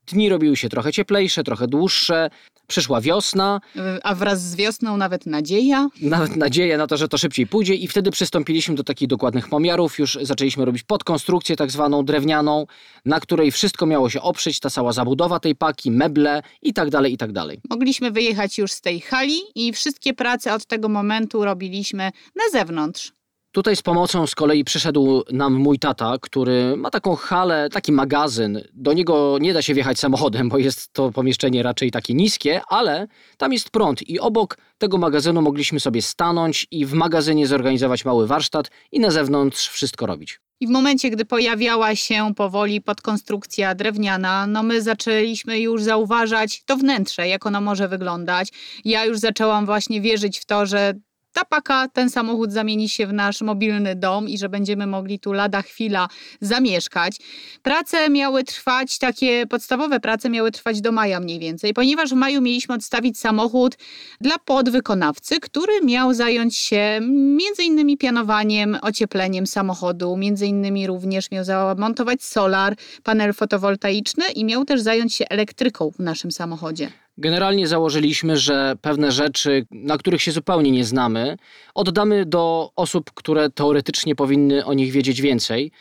Dni 0.08 0.30
robiły 0.30 0.56
się 0.58 0.70
trochę 0.70 0.94
cieplejsze, 0.94 1.44
trochę 1.44 1.68
dłuższe. 1.68 2.30
Przyszła 2.68 3.02
wiosna. 3.02 3.62
A 4.04 4.16
wraz 4.16 4.42
z 4.42 4.56
wiosną 4.56 4.98
nawet 4.98 5.26
nadzieja. 5.26 5.88
Nawet 6.02 6.36
nadzieja 6.36 6.78
na 6.78 6.88
to, 6.88 6.98
że 6.98 7.08
to 7.08 7.18
szybciej 7.18 7.48
pójdzie 7.48 7.74
i 7.74 7.88
wtedy 7.88 8.12
przystąpiliśmy 8.12 8.76
do 8.76 8.84
takich 8.84 9.08
dokładnych 9.08 9.50
pomiarów. 9.50 10.00
Już 10.00 10.18
zaczęliśmy 10.22 10.66
robić 10.66 10.84
podkonstrukcję 10.84 11.56
tak 11.56 11.72
zwaną 11.72 12.06
drewnianą, 12.06 12.66
na 13.06 13.20
której 13.20 13.52
wszystko 13.52 13.86
miało 13.86 14.10
się 14.10 14.22
oprzeć, 14.22 14.60
ta 14.60 14.70
cała 14.70 14.94
zabudowa 14.94 15.40
tej 15.40 15.56
paki, 15.56 15.92
meble 15.92 16.42
i 16.62 16.74
tak 16.74 16.90
dalej, 16.90 17.14
i 17.14 17.18
tak 17.18 17.32
dalej. 17.32 17.62
Mogliśmy 17.70 18.12
wyjechać 18.12 18.58
już 18.58 18.72
z 18.72 18.82
tej 18.82 19.02
hali 19.02 19.40
i 19.56 19.74
wszystkie 19.74 20.14
prace 20.14 20.54
od 20.54 20.66
tego 20.66 20.90
momentu 20.90 21.46
robiliśmy 21.46 22.12
na 22.36 22.60
zewnątrz. 22.60 23.15
Tutaj 23.56 23.76
z 23.76 23.82
pomocą 23.82 24.28
z 24.28 24.36
kolei 24.36 24.64
przyszedł 24.64 25.24
nam 25.32 25.54
mój 25.54 25.80
tata, 25.80 26.16
który 26.22 26.78
ma 26.78 26.90
taką 26.92 27.16
halę, 27.16 27.70
taki 27.72 27.92
magazyn. 27.92 28.62
Do 28.74 28.94
niego 28.94 29.38
nie 29.42 29.54
da 29.54 29.62
się 29.62 29.74
wjechać 29.74 30.00
samochodem, 30.00 30.50
bo 30.50 30.58
jest 30.58 30.94
to 30.94 31.12
pomieszczenie 31.12 31.64
raczej 31.64 31.92
takie 31.92 32.14
niskie, 32.14 32.62
ale 32.68 33.08
tam 33.38 33.54
jest 33.54 33.70
prąd 33.70 34.10
i 34.10 34.20
obok 34.20 34.58
tego 34.78 34.98
magazynu 34.98 35.42
mogliśmy 35.42 35.80
sobie 35.80 36.02
stanąć 36.02 36.68
i 36.72 36.86
w 36.86 36.94
magazynie 36.94 37.48
zorganizować 37.48 38.06
mały 38.06 38.28
warsztat 38.28 38.72
i 38.92 39.00
na 39.00 39.12
zewnątrz 39.12 39.70
wszystko 39.70 40.06
robić. 40.06 40.40
I 40.60 40.68
w 40.68 40.70
momencie, 40.70 41.10
gdy 41.10 41.26
pojawiała 41.26 41.96
się 41.96 42.34
powoli 42.36 42.82
podkonstrukcja 42.82 43.76
drewniana, 43.76 44.48
no 44.48 44.64
my 44.64 44.82
zaczęliśmy 44.82 45.60
już 45.60 45.84
zauważać 45.84 46.64
to 46.66 46.78
wnętrze, 46.78 47.28
jak 47.28 47.46
ono 47.46 47.62
może 47.62 47.88
wyglądać. 47.88 48.50
Ja 48.86 49.06
już 49.06 49.20
zaczęłam 49.20 49.66
właśnie 49.66 50.02
wierzyć 50.02 50.40
w 50.40 50.46
to, 50.46 50.66
że 50.66 50.94
ta 51.36 51.46
paka, 51.46 51.88
ten 51.88 52.10
samochód 52.10 52.52
zamieni 52.52 52.90
się 52.90 53.08
w 53.08 53.14
nasz 53.14 53.42
mobilny 53.42 53.96
dom 53.96 54.30
i 54.30 54.38
że 54.38 54.50
będziemy 54.50 54.88
mogli 54.88 55.20
tu 55.20 55.34
lada 55.34 55.62
chwila 55.62 56.08
zamieszkać. 56.42 57.18
Prace 57.64 58.10
miały 58.10 58.44
trwać, 58.44 58.98
takie 58.98 59.48
podstawowe 59.48 60.00
prace 60.00 60.30
miały 60.30 60.52
trwać 60.52 60.82
do 60.82 60.92
maja 60.92 61.20
mniej 61.20 61.40
więcej, 61.40 61.74
ponieważ 61.74 62.10
w 62.10 62.14
maju 62.14 62.42
mieliśmy 62.42 62.76
odstawić 62.76 63.20
samochód 63.20 63.78
dla 64.22 64.38
podwykonawcy, 64.38 65.40
który 65.40 65.82
miał 65.82 66.14
zająć 66.14 66.56
się 66.56 67.00
między 67.12 67.64
innymi 67.64 67.98
pianowaniem, 67.98 68.78
ociepleniem 68.82 69.48
samochodu, 69.48 70.18
między 70.18 70.48
innymi 70.48 70.88
również 70.88 71.32
miał 71.32 71.44
zamontować 71.44 72.24
solar, 72.24 72.76
panel 73.04 73.34
fotowoltaiczny 73.34 74.26
i 74.36 74.46
miał 74.46 74.66
też 74.66 74.82
zająć 74.82 75.16
się 75.16 75.26
elektryką 75.30 75.92
w 75.92 76.00
naszym 76.00 76.32
samochodzie. 76.32 77.05
Generalnie 77.18 77.68
założyliśmy, 77.68 78.38
że 78.38 78.76
pewne 78.82 79.12
rzeczy, 79.12 79.66
na 79.72 79.98
których 79.98 80.22
się 80.22 80.32
zupełnie 80.32 80.72
nie 80.72 80.86
znamy, 80.86 81.38
oddamy 81.76 82.26
do 82.26 82.72
osób, 82.76 83.12
które 83.14 83.50
teoretycznie 83.50 84.16
powinny 84.16 84.66
o 84.66 84.74
nich 84.74 84.92
wiedzieć 84.92 85.22
więcej. 85.22 85.72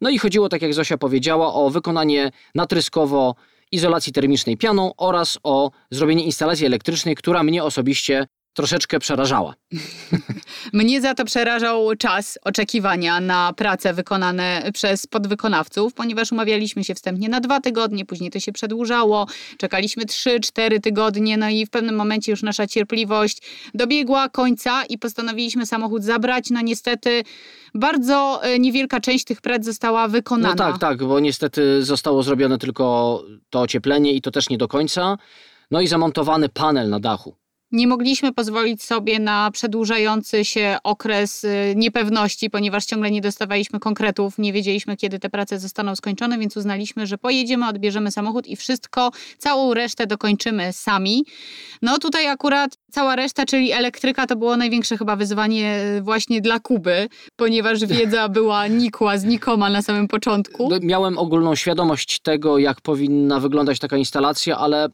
No 0.00 0.10
i 0.10 0.18
chodziło, 0.18 0.48
tak 0.48 0.62
jak 0.62 0.74
Zosia 0.74 0.98
powiedziała, 0.98 1.54
o 1.54 1.70
wykonanie 1.70 2.30
natryskowo 2.54 3.34
izolacji 3.72 4.12
termicznej 4.12 4.56
pianą 4.56 4.92
oraz 4.96 5.38
o 5.42 5.70
zrobienie 5.90 6.24
instalacji 6.24 6.66
elektrycznej, 6.66 7.14
która 7.14 7.42
mnie 7.42 7.64
osobiście 7.64 8.26
troszeczkę 8.58 8.98
przerażała. 8.98 9.54
Mnie 10.72 11.00
za 11.00 11.14
to 11.14 11.24
przerażał 11.24 11.96
czas 11.98 12.38
oczekiwania 12.44 13.20
na 13.20 13.52
prace 13.52 13.94
wykonane 13.94 14.70
przez 14.74 15.06
podwykonawców, 15.06 15.94
ponieważ 15.94 16.32
umawialiśmy 16.32 16.84
się 16.84 16.94
wstępnie 16.94 17.28
na 17.28 17.40
dwa 17.40 17.60
tygodnie, 17.60 18.04
później 18.04 18.30
to 18.30 18.40
się 18.40 18.52
przedłużało, 18.52 19.26
czekaliśmy 19.58 20.04
trzy, 20.04 20.40
cztery 20.40 20.80
tygodnie, 20.80 21.36
no 21.36 21.48
i 21.48 21.66
w 21.66 21.70
pewnym 21.70 21.96
momencie 21.96 22.32
już 22.32 22.42
nasza 22.42 22.66
cierpliwość 22.66 23.42
dobiegła 23.74 24.28
końca 24.28 24.84
i 24.84 24.98
postanowiliśmy 24.98 25.66
samochód 25.66 26.04
zabrać. 26.04 26.50
No 26.50 26.60
niestety 26.60 27.22
bardzo 27.74 28.40
e, 28.42 28.58
niewielka 28.58 29.00
część 29.00 29.24
tych 29.24 29.40
prac 29.40 29.64
została 29.64 30.08
wykonana. 30.08 30.54
No 30.54 30.72
tak, 30.72 30.78
tak, 30.78 31.04
bo 31.04 31.20
niestety 31.20 31.84
zostało 31.84 32.22
zrobione 32.22 32.58
tylko 32.58 33.22
to 33.50 33.60
ocieplenie 33.60 34.12
i 34.12 34.20
to 34.22 34.30
też 34.30 34.48
nie 34.48 34.58
do 34.58 34.68
końca. 34.68 35.18
No 35.70 35.80
i 35.80 35.86
zamontowany 35.86 36.48
panel 36.48 36.90
na 36.90 37.00
dachu. 37.00 37.36
Nie 37.72 37.86
mogliśmy 37.86 38.32
pozwolić 38.32 38.82
sobie 38.82 39.18
na 39.18 39.50
przedłużający 39.50 40.44
się 40.44 40.78
okres 40.84 41.44
y, 41.44 41.74
niepewności, 41.76 42.50
ponieważ 42.50 42.84
ciągle 42.84 43.10
nie 43.10 43.20
dostawaliśmy 43.20 43.80
konkretów, 43.80 44.38
nie 44.38 44.52
wiedzieliśmy, 44.52 44.96
kiedy 44.96 45.18
te 45.18 45.30
prace 45.30 45.58
zostaną 45.58 45.96
skończone, 45.96 46.38
więc 46.38 46.56
uznaliśmy, 46.56 47.06
że 47.06 47.18
pojedziemy, 47.18 47.68
odbierzemy 47.68 48.10
samochód 48.10 48.46
i 48.46 48.56
wszystko, 48.56 49.10
całą 49.38 49.74
resztę 49.74 50.06
dokończymy 50.06 50.72
sami. 50.72 51.24
No 51.82 51.98
tutaj 51.98 52.26
akurat 52.26 52.78
cała 52.90 53.16
reszta, 53.16 53.44
czyli 53.44 53.72
elektryka, 53.72 54.26
to 54.26 54.36
było 54.36 54.56
największe 54.56 54.96
chyba 54.96 55.16
wyzwanie 55.16 55.84
y, 55.98 56.02
właśnie 56.02 56.40
dla 56.40 56.60
Kuby, 56.60 57.08
ponieważ 57.36 57.86
wiedza 57.86 58.28
była 58.38 58.66
nikła, 58.66 59.18
znikoma 59.18 59.70
na 59.70 59.82
samym 59.82 60.08
początku. 60.08 60.68
No, 60.70 60.78
miałem 60.82 61.18
ogólną 61.18 61.54
świadomość 61.54 62.20
tego, 62.20 62.58
jak 62.58 62.80
powinna 62.80 63.40
wyglądać 63.40 63.78
taka 63.78 63.96
instalacja, 63.96 64.58
ale 64.58 64.88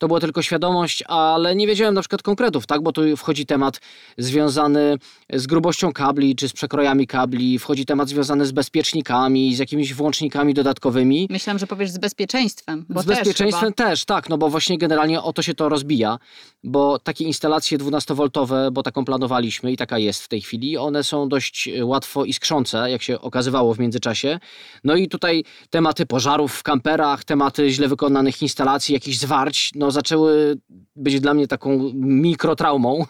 to 0.00 0.06
była 0.06 0.20
tylko 0.20 0.42
świadomość, 0.42 1.02
ale 1.06 1.56
nie 1.56 1.66
wiedziałem 1.66 1.94
na 1.94 2.00
przykład 2.00 2.22
konkretów, 2.22 2.66
tak? 2.66 2.82
Bo 2.82 2.92
tu 2.92 3.16
wchodzi 3.16 3.46
temat 3.46 3.80
związany 4.18 4.98
z 5.32 5.46
grubością 5.46 5.92
kabli, 5.92 6.36
czy 6.36 6.48
z 6.48 6.52
przekrojami 6.52 7.06
kabli, 7.06 7.58
wchodzi 7.58 7.86
temat 7.86 8.08
związany 8.08 8.46
z 8.46 8.52
bezpiecznikami, 8.52 9.54
z 9.54 9.58
jakimiś 9.58 9.94
włącznikami 9.94 10.54
dodatkowymi. 10.54 11.26
Myślałam, 11.30 11.58
że 11.58 11.66
powiesz 11.66 11.90
z 11.90 11.98
bezpieczeństwem. 11.98 12.84
z 12.96 13.04
bezpieczeństwem 13.04 13.72
też, 13.72 13.88
też, 13.88 14.04
tak, 14.04 14.28
no 14.28 14.38
bo 14.38 14.50
właśnie 14.50 14.78
generalnie 14.78 15.22
o 15.22 15.32
to 15.32 15.42
się 15.42 15.54
to 15.54 15.68
rozbija, 15.68 16.18
bo 16.64 16.98
takie 16.98 17.24
instalacje 17.24 17.78
12V, 17.78 18.70
bo 18.70 18.82
taką 18.82 19.04
planowaliśmy 19.04 19.72
i 19.72 19.76
taka 19.76 19.98
jest 19.98 20.22
w 20.22 20.28
tej 20.28 20.40
chwili, 20.40 20.76
one 20.76 21.04
są 21.04 21.28
dość 21.28 21.68
łatwo 21.82 22.24
iskrzące, 22.24 22.90
jak 22.90 23.02
się 23.02 23.20
okazywało 23.20 23.74
w 23.74 23.78
międzyczasie. 23.78 24.40
No 24.84 24.96
i 24.96 25.08
tutaj 25.08 25.44
tematy 25.70 26.06
pożarów 26.06 26.52
w 26.52 26.62
kamperach, 26.62 27.24
tematy 27.24 27.70
źle 27.70 27.88
wykonanych 27.88 28.42
instalacji, 28.42 28.94
jakichś 28.94 29.18
zwarć, 29.18 29.70
no 29.74 29.89
zaczęły 29.90 30.56
być 30.96 31.20
dla 31.20 31.34
mnie 31.34 31.48
taką 31.48 31.90
mikrotraumą. 31.94 33.04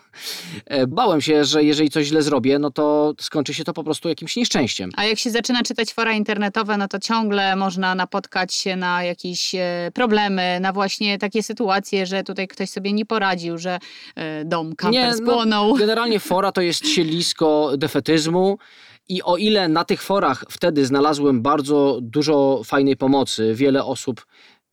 E, 0.67 0.87
bałem 0.87 1.21
się, 1.21 1.45
że 1.45 1.65
jeżeli 1.65 1.91
coś 1.91 2.07
źle 2.07 2.23
zrobię, 2.23 2.59
no 2.59 2.71
to 2.71 3.15
skończy 3.21 3.55
się 3.55 3.65
to 3.65 3.73
po 3.73 3.85
prostu 3.85 4.09
jakimś 4.09 4.37
nieszczęściem. 4.37 4.91
A 4.97 5.05
jak 5.05 5.19
się 5.19 5.31
zaczyna 5.31 5.63
czytać 5.63 5.93
fora 5.93 6.13
internetowe, 6.13 6.77
no 6.77 6.89
to 6.89 6.99
ciągle 6.99 7.57
można 7.57 7.95
napotkać 7.95 8.55
się 8.55 8.77
na 8.77 9.05
jakieś 9.05 9.55
e, 9.55 9.91
problemy, 9.95 10.59
na 10.61 10.73
właśnie 10.73 11.19
takie 11.19 11.43
sytuacje, 11.43 12.07
że 12.07 12.23
tutaj 12.23 12.49
ktoś 12.49 12.71
sobie 12.71 12.93
nie 12.93 13.07
poradził, 13.07 13.59
że 13.59 13.79
e, 14.17 14.45
dom 14.45 14.77
kamper 14.77 15.03
Nie, 15.03 15.15
spłonął. 15.15 15.69
No, 15.69 15.75
generalnie 15.85 16.21
fora 16.21 16.53
to 16.53 16.61
jest 16.61 16.89
siedlisko 16.89 17.73
defetyzmu. 17.79 18.59
I 19.09 19.23
o 19.23 19.37
ile 19.37 19.69
na 19.69 19.85
tych 19.85 20.03
forach 20.03 20.45
wtedy 20.51 20.87
znalazłem 20.87 21.43
bardzo 21.43 21.99
dużo 22.03 22.63
fajnej 22.65 22.97
pomocy, 22.97 23.55
wiele 23.55 23.85
osób, 23.85 24.27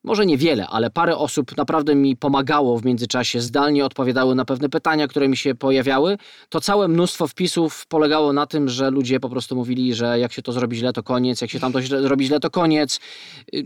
może 0.07 0.25
niewiele, 0.25 0.67
ale 0.67 0.89
parę 0.89 1.17
osób 1.17 1.57
naprawdę 1.57 1.95
mi 1.95 2.15
pomagało 2.15 2.77
w 2.79 2.85
międzyczasie, 2.85 3.41
zdalnie 3.41 3.85
odpowiadały 3.85 4.35
na 4.35 4.45
pewne 4.45 4.69
pytania, 4.69 5.07
które 5.07 5.27
mi 5.27 5.37
się 5.37 5.55
pojawiały, 5.55 6.17
to 6.49 6.61
całe 6.61 6.87
mnóstwo 6.87 7.27
wpisów 7.27 7.85
polegało 7.87 8.33
na 8.33 8.45
tym, 8.45 8.69
że 8.69 8.91
ludzie 8.91 9.19
po 9.19 9.29
prostu 9.29 9.55
mówili, 9.55 9.93
że 9.93 10.19
jak 10.19 10.33
się 10.33 10.41
to 10.41 10.51
zrobi 10.51 10.77
źle, 10.77 10.93
to 10.93 11.03
koniec, 11.03 11.41
jak 11.41 11.49
się 11.49 11.59
tam 11.59 11.73
to 11.73 11.81
źle, 11.81 12.01
zrobi 12.01 12.25
źle, 12.25 12.39
to 12.39 12.49
koniec. 12.49 12.99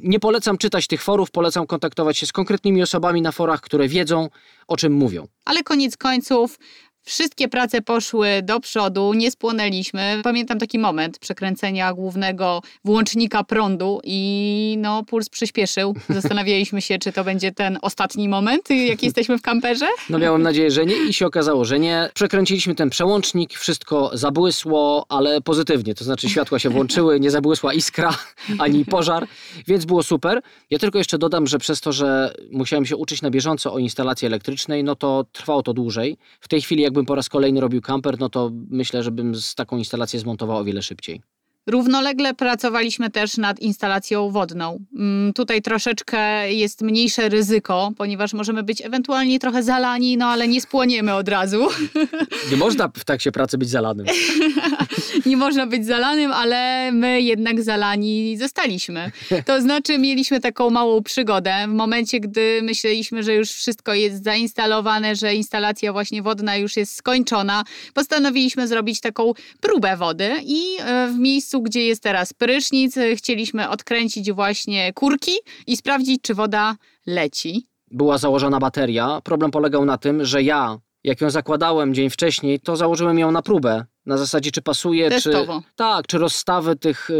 Nie 0.04 0.20
polecam 0.20 0.58
czytać 0.58 0.88
tych 0.88 1.02
forów, 1.04 1.32
polecam 1.32 1.68
kontaktować 1.68 2.18
się 2.18 2.26
z 2.26 2.32
konkretnymi 2.32 2.82
osobami 2.82 3.22
na 3.22 3.32
forach, 3.32 3.62
które 3.62 3.88
wiedzą, 3.88 4.30
o 4.68 4.78
czym 4.78 4.94
mówią. 4.94 5.28
Ale 5.46 5.64
koniec 5.64 5.98
końców 5.98 6.60
Wszystkie 7.04 7.48
prace 7.48 7.82
poszły 7.82 8.28
do 8.44 8.60
przodu, 8.60 9.14
nie 9.14 9.32
spłonęliśmy. 9.32 10.22
Pamiętam 10.24 10.60
taki 10.60 10.80
moment 10.80 11.20
przekręcenia 11.20 11.94
głównego 11.94 12.62
włącznika 12.86 13.44
prądu 13.44 14.00
i 14.04 14.76
no, 14.80 15.04
puls 15.04 15.30
przyspieszył. 15.30 15.96
Zastanawialiśmy 16.10 16.82
się, 16.82 17.00
czy 17.00 17.12
to 17.12 17.24
będzie 17.24 17.52
ten 17.52 17.80
ostatni 17.82 18.30
moment, 18.30 18.70
jak 18.70 19.04
jesteśmy 19.04 19.38
w 19.38 19.42
kamperze. 19.42 19.88
No 20.10 20.20
miałem 20.20 20.42
nadzieję, 20.42 20.72
że 20.72 20.86
nie 20.86 20.96
i 21.10 21.14
się 21.14 21.26
okazało, 21.26 21.66
że 21.66 21.80
nie. 21.80 22.10
Przekręciliśmy 22.14 22.76
ten 22.76 22.90
przełącznik, 22.90 23.54
wszystko 23.54 24.12
zabłysło, 24.14 25.06
ale 25.10 25.42
pozytywnie, 25.42 25.96
to 25.96 26.04
znaczy 26.04 26.30
światła 26.30 26.60
się 26.60 26.70
włączyły, 26.70 27.20
nie 27.20 27.32
zabłysła 27.32 27.74
iskra 27.74 28.18
ani 28.60 28.86
pożar, 28.86 29.28
więc 29.68 29.86
było 29.86 30.04
super. 30.04 30.42
Ja 30.70 30.80
tylko 30.80 30.98
jeszcze 30.98 31.18
dodam, 31.18 31.48
że 31.48 31.58
przez 31.58 31.82
to, 31.82 31.92
że 31.92 32.34
musiałem 32.52 32.86
się 32.86 32.96
uczyć 32.96 33.22
na 33.22 33.30
bieżąco 33.30 33.74
o 33.74 33.80
instalacji 33.80 34.26
elektrycznej, 34.26 34.84
no 34.84 34.96
to 34.96 35.26
trwało 35.32 35.64
to 35.64 35.74
dłużej. 35.74 36.18
W 36.40 36.48
tej 36.48 36.62
chwili 36.62 36.91
jakbym 36.92 37.06
po 37.06 37.16
raz 37.16 37.30
kolejny 37.30 37.62
robił 37.62 37.82
kamper, 37.82 38.20
no 38.20 38.30
to 38.30 38.52
myślę, 38.70 39.04
że 39.04 39.12
bym 39.12 39.36
z 39.36 39.56
taką 39.56 39.78
instalację 39.78 40.20
zmontował 40.20 40.58
o 40.58 40.64
wiele 40.64 40.82
szybciej. 40.82 41.22
Równolegle 41.68 42.34
pracowaliśmy 42.34 43.10
też 43.10 43.38
nad 43.38 43.60
instalacją 43.60 44.32
wodną. 44.32 44.80
Mm, 44.96 45.34
tutaj 45.34 45.62
troszeczkę 45.62 46.54
jest 46.54 46.82
mniejsze 46.82 47.30
ryzyko, 47.30 47.92
ponieważ 47.98 48.34
możemy 48.34 48.64
być 48.64 48.82
ewentualnie 48.82 49.40
trochę 49.40 49.64
zalani, 49.64 50.18
no 50.18 50.26
ale 50.26 50.48
nie 50.48 50.62
spłoniemy 50.62 51.14
od 51.14 51.30
razu. 51.30 51.68
Nie 52.52 52.58
można 52.58 52.88
w 52.88 53.06
trakcie 53.06 53.32
pracy 53.32 53.58
być 53.58 53.70
zalanym. 53.70 54.06
nie 55.26 55.38
można 55.38 55.68
być 55.68 55.86
zalanym, 55.86 56.32
ale 56.32 56.92
my 56.92 57.22
jednak 57.22 57.64
zalani 57.64 58.38
zostaliśmy. 58.38 59.12
To 59.46 59.62
znaczy 59.62 59.98
mieliśmy 59.98 60.40
taką 60.40 60.70
małą 60.70 61.04
przygodę. 61.04 61.56
W 61.68 61.74
momencie, 61.74 62.20
gdy 62.20 62.60
myśleliśmy, 62.64 63.24
że 63.24 63.34
już 63.34 63.50
wszystko 63.50 63.94
jest 63.94 64.24
zainstalowane, 64.24 65.16
że 65.16 65.36
instalacja 65.36 65.94
właśnie 65.94 66.22
wodna 66.22 66.58
już 66.58 66.78
jest 66.78 66.96
skończona, 66.96 67.64
postanowiliśmy 67.94 68.68
zrobić 68.68 69.02
taką 69.02 69.34
próbę 69.62 69.98
wody 69.98 70.32
i 70.46 70.64
e, 70.80 71.08
w 71.08 71.20
miejscu 71.20 71.51
miejscu, 71.52 71.62
gdzie 71.62 71.86
jest 71.86 72.04
teraz 72.04 72.34
prysznic, 72.34 72.96
chcieliśmy 73.16 73.70
odkręcić 73.70 74.32
właśnie 74.32 74.94
kurki 74.94 75.32
i 75.68 75.78
sprawdzić, 75.78 76.22
czy 76.22 76.34
woda 76.34 76.76
leci. 77.06 77.68
Była 77.92 78.18
założona 78.18 78.60
bateria. 78.60 79.22
Problem 79.24 79.52
polegał 79.52 79.86
na 79.86 79.98
tym, 79.98 80.26
że 80.26 80.44
ja, 80.44 80.78
jak 81.04 81.22
ją 81.22 81.30
zakładałem 81.30 81.94
dzień 81.94 82.10
wcześniej, 82.10 82.60
to 82.60 82.76
założyłem 82.76 83.20
ją 83.20 83.32
na 83.32 83.42
próbę. 83.42 83.86
Na 84.06 84.18
zasadzie, 84.18 84.52
czy 84.52 84.62
pasuje, 84.62 85.10
Testowo. 85.10 85.62
czy. 85.62 85.76
Tak, 85.76 86.08
czy 86.08 86.18
rozstawy 86.18 86.76
tych 86.76 87.10
y, 87.10 87.16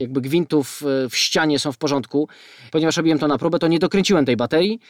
jakby 0.00 0.20
gwintów 0.20 0.82
y, 1.04 1.08
w 1.08 1.16
ścianie 1.16 1.58
są 1.58 1.72
w 1.72 1.78
porządku. 1.78 2.28
Ponieważ 2.70 2.96
robiłem 2.96 3.18
to 3.18 3.28
na 3.28 3.38
próbę, 3.38 3.58
to 3.58 3.68
nie 3.68 3.78
dokręciłem 3.78 4.24
tej 4.24 4.36
baterii. 4.36 4.80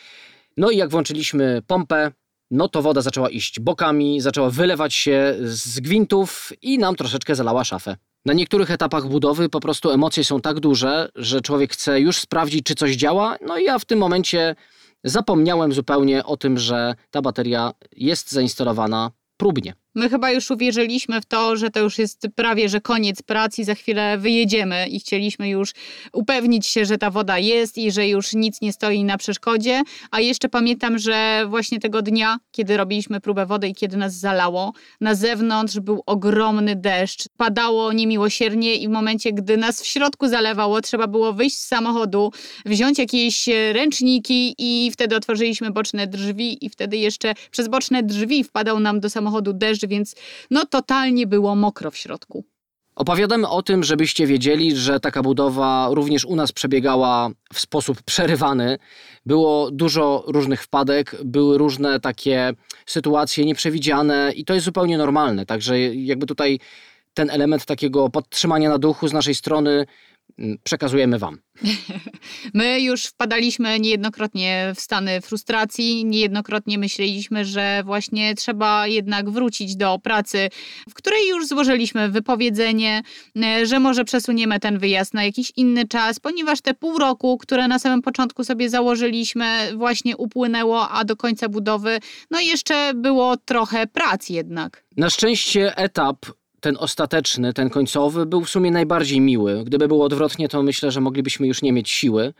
No 0.57 0.71
i 0.71 0.77
jak 0.77 0.91
włączyliśmy 0.91 1.63
pompę, 1.67 2.13
no 2.51 2.69
to 2.69 2.83
woda 2.83 3.01
zaczęła 3.03 3.29
iść 3.31 3.61
bokami, 3.61 4.21
zaczęła 4.21 4.51
wylewać 4.51 4.95
się 4.95 5.37
z 5.41 5.81
gwintów 5.81 6.53
i 6.63 6.79
nam 6.79 6.97
troszeczkę 6.97 7.35
zalała 7.35 7.65
szafę. 7.65 7.97
Na 8.27 8.33
niektórych 8.33 8.71
etapach 8.71 9.09
budowy 9.09 9.49
po 9.49 9.61
prostu 9.61 9.91
emocje 9.91 10.25
są 10.25 10.41
tak 10.41 10.61
duże, 10.61 11.09
że 11.15 11.41
człowiek 11.41 11.73
chce 11.73 12.01
już 12.01 12.19
sprawdzić, 12.19 12.67
czy 12.67 12.75
coś 12.75 12.97
działa. 12.97 13.37
No 13.47 13.59
i 13.59 13.65
ja 13.65 13.79
w 13.79 13.85
tym 13.85 13.99
momencie 13.99 14.55
zapomniałem 15.05 15.73
zupełnie 15.73 16.25
o 16.25 16.37
tym, 16.37 16.59
że 16.59 16.95
ta 17.11 17.23
bateria 17.23 17.73
jest 17.97 18.33
zainstalowana 18.33 19.11
próbnie. 19.37 19.75
My 19.97 20.09
chyba 20.09 20.31
już 20.31 20.51
uwierzyliśmy 20.51 21.21
w 21.21 21.27
to, 21.27 21.57
że 21.57 21.71
to 21.71 21.81
już 21.81 21.99
jest 21.99 22.27
prawie, 22.35 22.69
że 22.69 22.81
koniec 22.81 23.23
pracy, 23.23 23.65
za 23.65 23.75
chwilę 23.75 24.19
wyjedziemy 24.19 24.87
i 24.89 25.01
chcieliśmy 25.01 25.49
już 25.49 25.73
upewnić 26.13 26.67
się, 26.67 26.85
że 26.85 26.99
ta 26.99 27.11
woda 27.11 27.39
jest 27.39 27.79
i 27.79 27.93
że 27.93 28.09
już 28.09 28.35
nic 28.35 28.61
nie 28.61 28.73
stoi 28.73 29.05
na 29.05 29.19
przeszkodzie. 29.19 29.83
A 30.11 30.21
jeszcze 30.21 30.49
pamiętam, 30.49 30.99
że 30.99 31.47
właśnie 31.49 31.81
tego 31.81 32.03
dnia, 32.03 32.39
kiedy 32.53 32.77
robiliśmy 32.77 33.21
próbę 33.21 33.47
wody 33.47 33.69
i 33.69 33.75
kiedy 33.75 33.97
nas 33.97 34.15
zalało, 34.15 34.73
na 35.01 35.15
zewnątrz 35.15 35.81
był 35.81 36.03
ogromny 36.07 36.77
deszcz. 36.77 37.25
Padało 37.37 37.93
niemiłosiernie 37.93 38.75
i 38.75 38.89
w 38.89 38.91
momencie, 38.91 39.33
gdy 39.33 39.57
nas 39.57 39.83
w 39.83 39.87
środku 39.87 40.29
zalewało, 40.29 40.81
trzeba 40.81 41.07
było 41.07 41.33
wyjść 41.33 41.57
z 41.57 41.67
samochodu, 41.67 42.33
wziąć 42.67 42.99
jakieś 42.99 43.47
ręczniki 43.73 44.55
i 44.59 44.91
wtedy 44.91 45.17
otworzyliśmy 45.17 45.71
boczne 45.71 46.07
drzwi 46.07 46.65
i 46.65 46.71
wtedy 46.71 46.97
jeszcze 46.97 47.35
przez 47.51 47.69
boczne 47.69 48.03
drzwi 48.03 48.45
wpadał 48.45 48.81
nam 48.81 49.01
do 49.01 49.11
samochodu 49.11 49.53
deszcz, 49.53 49.86
więc 49.89 50.15
no 50.51 50.67
totalnie 50.67 51.27
było 51.27 51.57
mokro 51.57 51.91
w 51.91 51.97
środku. 51.97 52.45
Opowiadamy 52.97 53.49
o 53.49 53.63
tym, 53.63 53.85
żebyście 53.85 54.27
wiedzieli, 54.27 54.77
że 54.77 55.01
taka 55.01 55.23
budowa 55.23 55.89
również 55.91 56.25
u 56.25 56.37
nas 56.37 56.53
przebiegała 56.53 57.31
w 57.53 57.61
sposób 57.61 58.03
przerywany. 58.03 58.79
Było 59.27 59.71
dużo 59.71 60.25
różnych 60.27 60.63
wpadek, 60.63 61.17
były 61.25 61.59
różne 61.59 62.01
takie 62.01 62.53
sytuacje 62.87 63.45
nieprzewidziane 63.45 64.33
i 64.37 64.45
to 64.45 64.55
jest 64.55 64.65
zupełnie 64.65 64.99
normalne. 64.99 65.47
Także 65.47 65.81
jakby 65.81 66.27
tutaj 66.27 66.59
ten 67.15 67.31
element 67.31 67.65
takiego 67.65 68.09
podtrzymania 68.09 68.69
na 68.69 68.79
duchu 68.79 69.09
z 69.09 69.13
naszej 69.13 69.35
strony 69.35 69.87
przekazujemy 70.63 71.19
Wam. 71.19 71.39
My 72.55 72.81
już 72.81 73.05
wpadaliśmy 73.05 73.81
niejednokrotnie 73.81 74.73
w 74.77 74.81
stany 74.81 75.21
frustracji, 75.21 76.05
niejednokrotnie 76.05 76.79
myśleliśmy, 76.79 77.45
że 77.45 77.83
właśnie 77.85 78.35
trzeba 78.35 78.87
jednak 78.87 79.31
wrócić 79.31 79.77
do 79.77 79.99
pracy, 79.99 80.49
w 80.89 80.95
której 80.95 81.29
już 81.29 81.47
złożyliśmy 81.47 82.09
wypowiedzenie, 82.09 83.03
e, 83.45 83.67
że 83.67 83.81
może 83.81 84.05
przesuniemy 84.05 84.61
ten 84.61 84.79
wyjazd 84.79 85.15
na 85.15 85.25
jakiś 85.25 85.53
inny 85.57 85.89
czas, 85.89 86.21
ponieważ 86.21 86.61
te 86.61 86.75
pół 86.75 86.99
roku, 86.99 87.39
które 87.39 87.69
na 87.69 87.79
samym 87.79 88.03
początku 88.03 88.45
sobie 88.45 88.71
założyliśmy, 88.71 89.73
właśnie 89.77 90.17
upłynęło, 90.17 90.89
a 90.89 91.05
do 91.05 91.17
końca 91.17 91.49
budowy, 91.49 91.99
no 92.31 92.41
jeszcze 92.41 92.93
było 92.95 93.37
trochę 93.37 93.87
prac 93.87 94.29
jednak. 94.29 94.85
Na 94.97 95.11
szczęście 95.11 95.77
etap 95.77 96.27
ten 96.67 96.77
ostateczny, 96.79 97.53
ten 97.53 97.71
końcowy 97.71 98.27
był 98.27 98.45
w 98.45 98.51
sumie 98.51 98.71
najbardziej 98.71 99.21
miły. 99.21 99.65
Gdyby 99.65 99.89
było 99.89 100.05
odwrotnie, 100.05 100.49
to 100.49 100.63
myślę, 100.63 100.91
że 100.91 101.01
moglibyśmy 101.01 101.47
już 101.47 101.63
nie 101.63 101.73
mieć 101.73 101.91
siły. 101.91 102.35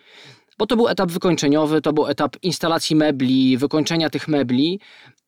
Bo 0.59 0.67
to 0.67 0.77
był 0.77 0.89
etap 0.89 1.11
wykończeniowy, 1.11 1.81
to 1.81 1.93
był 1.93 2.07
etap 2.07 2.37
instalacji 2.43 2.97
mebli, 2.97 3.59
wykończenia 3.59 4.11
tych 4.11 4.29
mebli. 4.29 4.81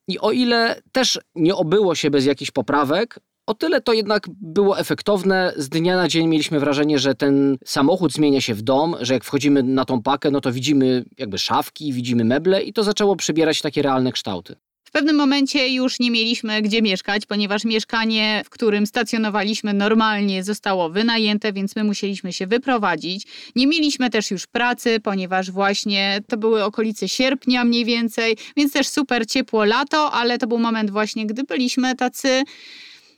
I 0.08 0.18
o 0.18 0.30
ile 0.30 0.82
też 0.92 1.18
nie 1.34 1.54
obyło 1.54 1.94
się 1.94 2.10
bez 2.10 2.26
jakichś 2.26 2.50
poprawek, 2.50 3.18
o 3.46 3.54
tyle 3.54 3.80
to 3.80 3.92
jednak 3.92 4.26
było 4.40 4.78
efektowne. 4.78 5.52
Z 5.56 5.68
dnia 5.68 5.96
na 5.96 6.08
dzień 6.08 6.26
mieliśmy 6.26 6.60
wrażenie, 6.60 6.98
że 6.98 7.14
ten 7.14 7.58
samochód 7.64 8.12
zmienia 8.12 8.40
się 8.40 8.54
w 8.54 8.62
dom, 8.62 8.96
że 9.00 9.14
jak 9.14 9.24
wchodzimy 9.24 9.62
na 9.62 9.84
tą 9.84 10.02
pakę, 10.02 10.30
no 10.30 10.40
to 10.40 10.52
widzimy 10.52 11.04
jakby 11.18 11.38
szafki, 11.38 11.92
widzimy 11.92 12.24
meble 12.24 12.62
i 12.62 12.72
to 12.72 12.82
zaczęło 12.82 13.16
przybierać 13.16 13.62
takie 13.62 13.82
realne 13.82 14.12
kształty. 14.12 14.56
W 14.88 14.90
pewnym 14.90 15.16
momencie 15.16 15.68
już 15.68 16.00
nie 16.00 16.10
mieliśmy 16.10 16.62
gdzie 16.62 16.82
mieszkać, 16.82 17.26
ponieważ 17.26 17.64
mieszkanie, 17.64 18.42
w 18.44 18.50
którym 18.50 18.86
stacjonowaliśmy 18.86 19.74
normalnie, 19.74 20.44
zostało 20.44 20.90
wynajęte, 20.90 21.52
więc 21.52 21.76
my 21.76 21.84
musieliśmy 21.84 22.32
się 22.32 22.46
wyprowadzić. 22.46 23.26
Nie 23.56 23.66
mieliśmy 23.66 24.10
też 24.10 24.30
już 24.30 24.46
pracy, 24.46 25.00
ponieważ 25.00 25.50
właśnie 25.50 26.20
to 26.28 26.36
były 26.36 26.64
okolice 26.64 27.08
sierpnia 27.08 27.64
mniej 27.64 27.84
więcej, 27.84 28.36
więc 28.56 28.72
też 28.72 28.88
super 28.88 29.26
ciepło 29.26 29.64
lato, 29.64 30.12
ale 30.12 30.38
to 30.38 30.46
był 30.46 30.58
moment 30.58 30.90
właśnie, 30.90 31.26
gdy 31.26 31.44
byliśmy 31.44 31.94
tacy 31.94 32.44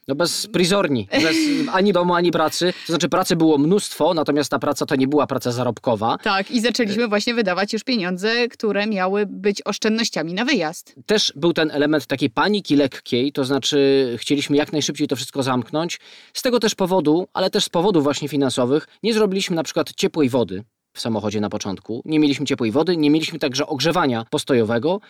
no 0.08 0.14
bez 0.14 0.46
prizorni, 0.46 1.08
bez 1.12 1.36
ani 1.72 1.92
domu, 1.92 2.14
ani 2.14 2.30
pracy. 2.30 2.72
To 2.86 2.92
znaczy 2.92 3.08
pracy 3.08 3.36
było 3.36 3.58
mnóstwo, 3.58 4.14
natomiast 4.14 4.50
ta 4.50 4.58
praca 4.58 4.86
to 4.86 4.96
nie 4.96 5.08
była 5.08 5.26
praca 5.26 5.52
zarobkowa. 5.52 6.18
Tak, 6.18 6.50
i 6.50 6.60
zaczęliśmy 6.60 7.08
właśnie 7.08 7.34
wydawać 7.34 7.72
już 7.72 7.84
pieniądze, 7.84 8.48
które 8.48 8.86
miały 8.86 9.26
być 9.26 9.62
oszczędnościami 9.64 10.34
na 10.34 10.44
wyjazd. 10.44 10.94
Też 11.06 11.32
był 11.36 11.52
ten 11.52 11.70
element 11.70 12.06
takiej 12.06 12.30
paniki 12.30 12.76
lekkiej, 12.76 13.32
to 13.32 13.44
znaczy 13.44 14.16
chcieliśmy 14.20 14.56
jak 14.56 14.72
najszybciej 14.72 15.08
to 15.08 15.16
wszystko 15.16 15.42
zamknąć. 15.42 16.00
Z 16.34 16.42
tego 16.42 16.60
też 16.60 16.74
powodu, 16.74 17.28
ale 17.32 17.50
też 17.50 17.64
z 17.64 17.68
powodów 17.68 18.02
właśnie 18.02 18.28
finansowych, 18.28 18.86
nie 19.02 19.14
zrobiliśmy 19.14 19.56
na 19.56 19.62
przykład 19.62 19.92
ciepłej 19.92 20.28
wody 20.28 20.64
w 20.92 21.00
samochodzie 21.00 21.40
na 21.40 21.50
początku. 21.50 22.02
Nie 22.04 22.18
mieliśmy 22.18 22.46
ciepłej 22.46 22.70
wody, 22.70 22.96
nie 22.96 23.10
mieliśmy 23.10 23.38
także 23.38 23.66
ogrzewania 23.66 24.24
postojowego. 24.30 25.00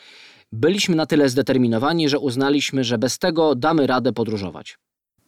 Byliśmy 0.52 0.97
na 0.97 1.07
tyle 1.07 1.28
zdeterminowani, 1.28 2.09
że 2.09 2.19
uznaliśmy, 2.19 2.85
że 2.85 2.99
bez 2.99 3.19
tego 3.19 3.54
damy 3.54 3.87
radę 3.87 4.12
podróżować. 4.12 4.78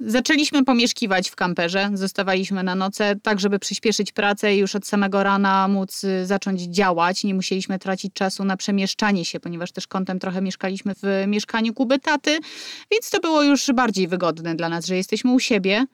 Zaczęliśmy 0.01 0.65
pomieszkiwać 0.65 1.31
w 1.31 1.37
kamperze, 1.37 1.91
zostawaliśmy 1.95 2.63
na 2.63 2.75
noce, 2.75 3.17
tak 3.23 3.41
żeby 3.41 3.59
przyspieszyć 3.59 4.13
pracę 4.13 4.55
i 4.55 4.59
już 4.59 4.77
od 4.77 4.87
samego 4.87 5.23
rana 5.23 5.69
móc 5.69 6.05
y, 6.05 6.27
zacząć 6.27 6.63
działać. 6.63 7.25
Nie 7.25 7.35
musieliśmy 7.35 7.79
tracić 7.79 8.13
czasu 8.15 8.45
na 8.45 8.57
przemieszczanie 8.57 9.25
się, 9.25 9.41
ponieważ 9.41 9.73
też 9.73 9.87
kątem 9.87 10.19
trochę 10.19 10.43
mieszkaliśmy 10.43 10.95
w 11.03 11.25
mieszkaniu 11.27 11.75
Kuby 11.75 11.99
Taty, 11.99 12.39
więc 12.91 13.11
to 13.11 13.21
było 13.21 13.43
już 13.43 13.73
bardziej 13.75 14.09
wygodne 14.09 14.55
dla 14.55 14.69
nas, 14.69 14.87
że 14.87 14.97
jesteśmy 14.97 15.33
u 15.33 15.41
siebie. 15.41 15.87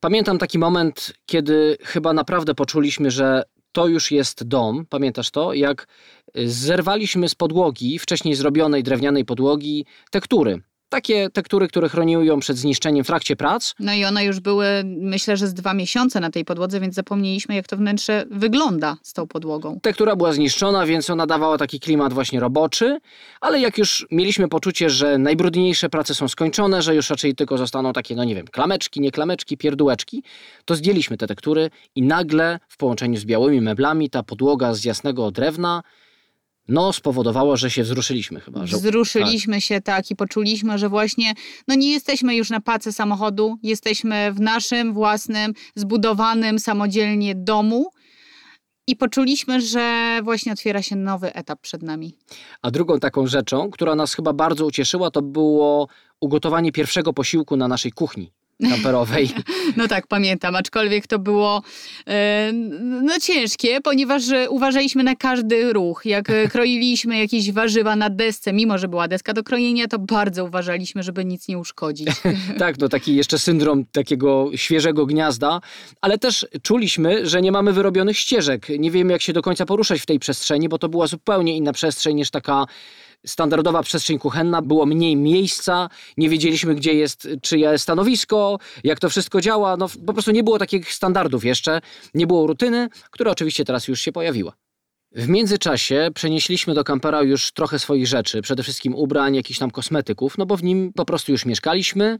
Pamiętam 0.00 0.38
taki 0.38 0.58
moment, 0.58 1.12
kiedy 1.26 1.76
chyba 1.82 2.12
naprawdę 2.12 2.54
poczuliśmy, 2.54 3.10
że 3.10 3.42
to 3.74 3.86
już 3.86 4.10
jest 4.10 4.44
dom. 4.44 4.86
Pamiętasz 4.86 5.30
to? 5.30 5.54
Jak 5.54 5.86
zerwaliśmy 6.34 7.28
z 7.28 7.34
podłogi, 7.34 7.98
wcześniej 7.98 8.34
zrobionej 8.34 8.82
drewnianej 8.82 9.24
podłogi, 9.24 9.86
tektury 10.10 10.62
takie 10.88 11.30
tektury, 11.30 11.68
które 11.68 11.88
chroniły 11.88 12.24
ją 12.24 12.40
przed 12.40 12.56
zniszczeniem 12.56 13.04
w 13.04 13.06
trakcie 13.06 13.36
prac. 13.36 13.74
No 13.80 13.94
i 13.94 14.04
one 14.04 14.24
już 14.24 14.40
były, 14.40 14.66
myślę, 14.84 15.36
że 15.36 15.46
z 15.46 15.54
dwa 15.54 15.74
miesiące 15.74 16.20
na 16.20 16.30
tej 16.30 16.44
podłodze, 16.44 16.80
więc 16.80 16.94
zapomnieliśmy, 16.94 17.54
jak 17.54 17.66
to 17.66 17.76
wnętrze 17.76 18.24
wygląda 18.30 18.96
z 19.02 19.12
tą 19.12 19.26
podłogą. 19.26 19.80
Tektura 19.82 20.16
była 20.16 20.32
zniszczona, 20.32 20.86
więc 20.86 21.10
ona 21.10 21.26
dawała 21.26 21.58
taki 21.58 21.80
klimat 21.80 22.12
właśnie 22.12 22.40
roboczy, 22.40 22.98
ale 23.40 23.60
jak 23.60 23.78
już 23.78 24.06
mieliśmy 24.10 24.48
poczucie, 24.48 24.90
że 24.90 25.18
najbrudniejsze 25.18 25.88
prace 25.88 26.14
są 26.14 26.28
skończone, 26.28 26.82
że 26.82 26.94
już 26.94 27.10
raczej 27.10 27.34
tylko 27.34 27.58
zostaną 27.58 27.92
takie, 27.92 28.16
no 28.16 28.24
nie 28.24 28.34
wiem, 28.34 28.46
klameczki, 28.46 29.00
nie 29.00 29.10
klameczki, 29.10 29.56
pierdółeczki, 29.56 30.22
to 30.64 30.74
zdjęliśmy 30.74 31.16
te 31.16 31.26
tektury 31.26 31.70
i 31.94 32.02
nagle 32.02 32.58
w 32.68 32.76
połączeniu 32.76 33.16
z 33.18 33.24
białymi 33.24 33.60
meblami 33.60 34.10
ta 34.10 34.22
podłoga 34.22 34.74
z 34.74 34.84
jasnego 34.84 35.30
drewna 35.30 35.82
no, 36.68 36.92
spowodowało, 36.92 37.56
że 37.56 37.70
się 37.70 37.82
wzruszyliśmy 37.82 38.40
chyba. 38.40 38.66
Że... 38.66 38.76
Wzruszyliśmy 38.76 39.56
tak. 39.56 39.62
się 39.62 39.80
tak 39.80 40.10
i 40.10 40.16
poczuliśmy, 40.16 40.78
że 40.78 40.88
właśnie 40.88 41.34
no 41.68 41.74
nie 41.74 41.92
jesteśmy 41.92 42.36
już 42.36 42.50
na 42.50 42.60
pace 42.60 42.92
samochodu, 42.92 43.58
jesteśmy 43.62 44.32
w 44.32 44.40
naszym 44.40 44.92
własnym, 44.92 45.52
zbudowanym 45.74 46.58
samodzielnie 46.58 47.34
domu. 47.34 47.90
I 48.86 48.96
poczuliśmy, 48.96 49.60
że 49.60 50.20
właśnie 50.24 50.52
otwiera 50.52 50.82
się 50.82 50.96
nowy 50.96 51.34
etap 51.34 51.60
przed 51.60 51.82
nami. 51.82 52.14
A 52.62 52.70
drugą 52.70 53.00
taką 53.00 53.26
rzeczą, 53.26 53.70
która 53.70 53.94
nas 53.94 54.14
chyba 54.14 54.32
bardzo 54.32 54.66
ucieszyła, 54.66 55.10
to 55.10 55.22
było 55.22 55.88
ugotowanie 56.20 56.72
pierwszego 56.72 57.12
posiłku 57.12 57.56
na 57.56 57.68
naszej 57.68 57.92
kuchni 57.92 58.32
kamperowej. 58.70 59.30
No 59.76 59.88
tak, 59.88 60.06
pamiętam, 60.06 60.56
aczkolwiek 60.56 61.06
to 61.06 61.18
było 61.18 61.62
e, 62.06 62.50
no 63.02 63.20
ciężkie, 63.20 63.80
ponieważ 63.80 64.22
uważaliśmy 64.48 65.04
na 65.04 65.16
każdy 65.16 65.72
ruch. 65.72 66.02
Jak 66.04 66.32
kroiliśmy 66.50 67.18
jakieś 67.18 67.52
warzywa 67.52 67.96
na 67.96 68.10
desce, 68.10 68.52
mimo 68.52 68.78
że 68.78 68.88
była 68.88 69.08
deska 69.08 69.32
do 69.32 69.42
krojenia, 69.42 69.88
to 69.88 69.98
bardzo 69.98 70.44
uważaliśmy, 70.44 71.02
żeby 71.02 71.24
nic 71.24 71.48
nie 71.48 71.58
uszkodzić. 71.58 72.08
tak, 72.58 72.78
no 72.78 72.88
taki 72.88 73.16
jeszcze 73.16 73.38
syndrom 73.38 73.84
takiego 73.92 74.50
świeżego 74.54 75.06
gniazda, 75.06 75.60
ale 76.00 76.18
też 76.18 76.46
czuliśmy, 76.62 77.26
że 77.26 77.42
nie 77.42 77.52
mamy 77.52 77.72
wyrobionych 77.72 78.18
ścieżek. 78.18 78.66
Nie 78.78 78.90
wiemy, 78.90 79.12
jak 79.12 79.22
się 79.22 79.32
do 79.32 79.42
końca 79.42 79.66
poruszać 79.66 80.00
w 80.00 80.06
tej 80.06 80.18
przestrzeni, 80.18 80.68
bo 80.68 80.78
to 80.78 80.88
była 80.88 81.06
zupełnie 81.06 81.56
inna 81.56 81.72
przestrzeń 81.72 82.16
niż 82.16 82.30
taka 82.30 82.66
standardowa 83.26 83.82
przestrzeń 83.82 84.18
kuchenna, 84.18 84.62
było 84.62 84.86
mniej 84.86 85.16
miejsca, 85.16 85.88
nie 86.16 86.28
wiedzieliśmy, 86.28 86.74
gdzie 86.74 86.94
jest 86.94 87.28
czyje 87.42 87.78
stanowisko, 87.78 88.58
jak 88.84 89.00
to 89.00 89.08
wszystko 89.08 89.40
działa. 89.40 89.76
No, 89.76 89.88
po 90.06 90.12
prostu 90.12 90.30
nie 90.30 90.42
było 90.42 90.58
takich 90.58 90.92
standardów 90.92 91.44
jeszcze, 91.44 91.80
nie 92.14 92.26
było 92.26 92.46
rutyny, 92.46 92.88
która 93.10 93.30
oczywiście 93.30 93.64
teraz 93.64 93.88
już 93.88 94.00
się 94.00 94.12
pojawiła. 94.12 94.52
W 95.12 95.28
międzyczasie 95.28 96.08
przenieśliśmy 96.14 96.74
do 96.74 96.84
kampera 96.84 97.22
już 97.22 97.52
trochę 97.52 97.78
swoich 97.78 98.06
rzeczy, 98.06 98.42
przede 98.42 98.62
wszystkim 98.62 98.94
ubrań, 98.94 99.34
jakichś 99.34 99.58
tam 99.58 99.70
kosmetyków, 99.70 100.38
no 100.38 100.46
bo 100.46 100.56
w 100.56 100.62
nim 100.62 100.92
po 100.92 101.04
prostu 101.04 101.32
już 101.32 101.46
mieszkaliśmy, 101.46 102.18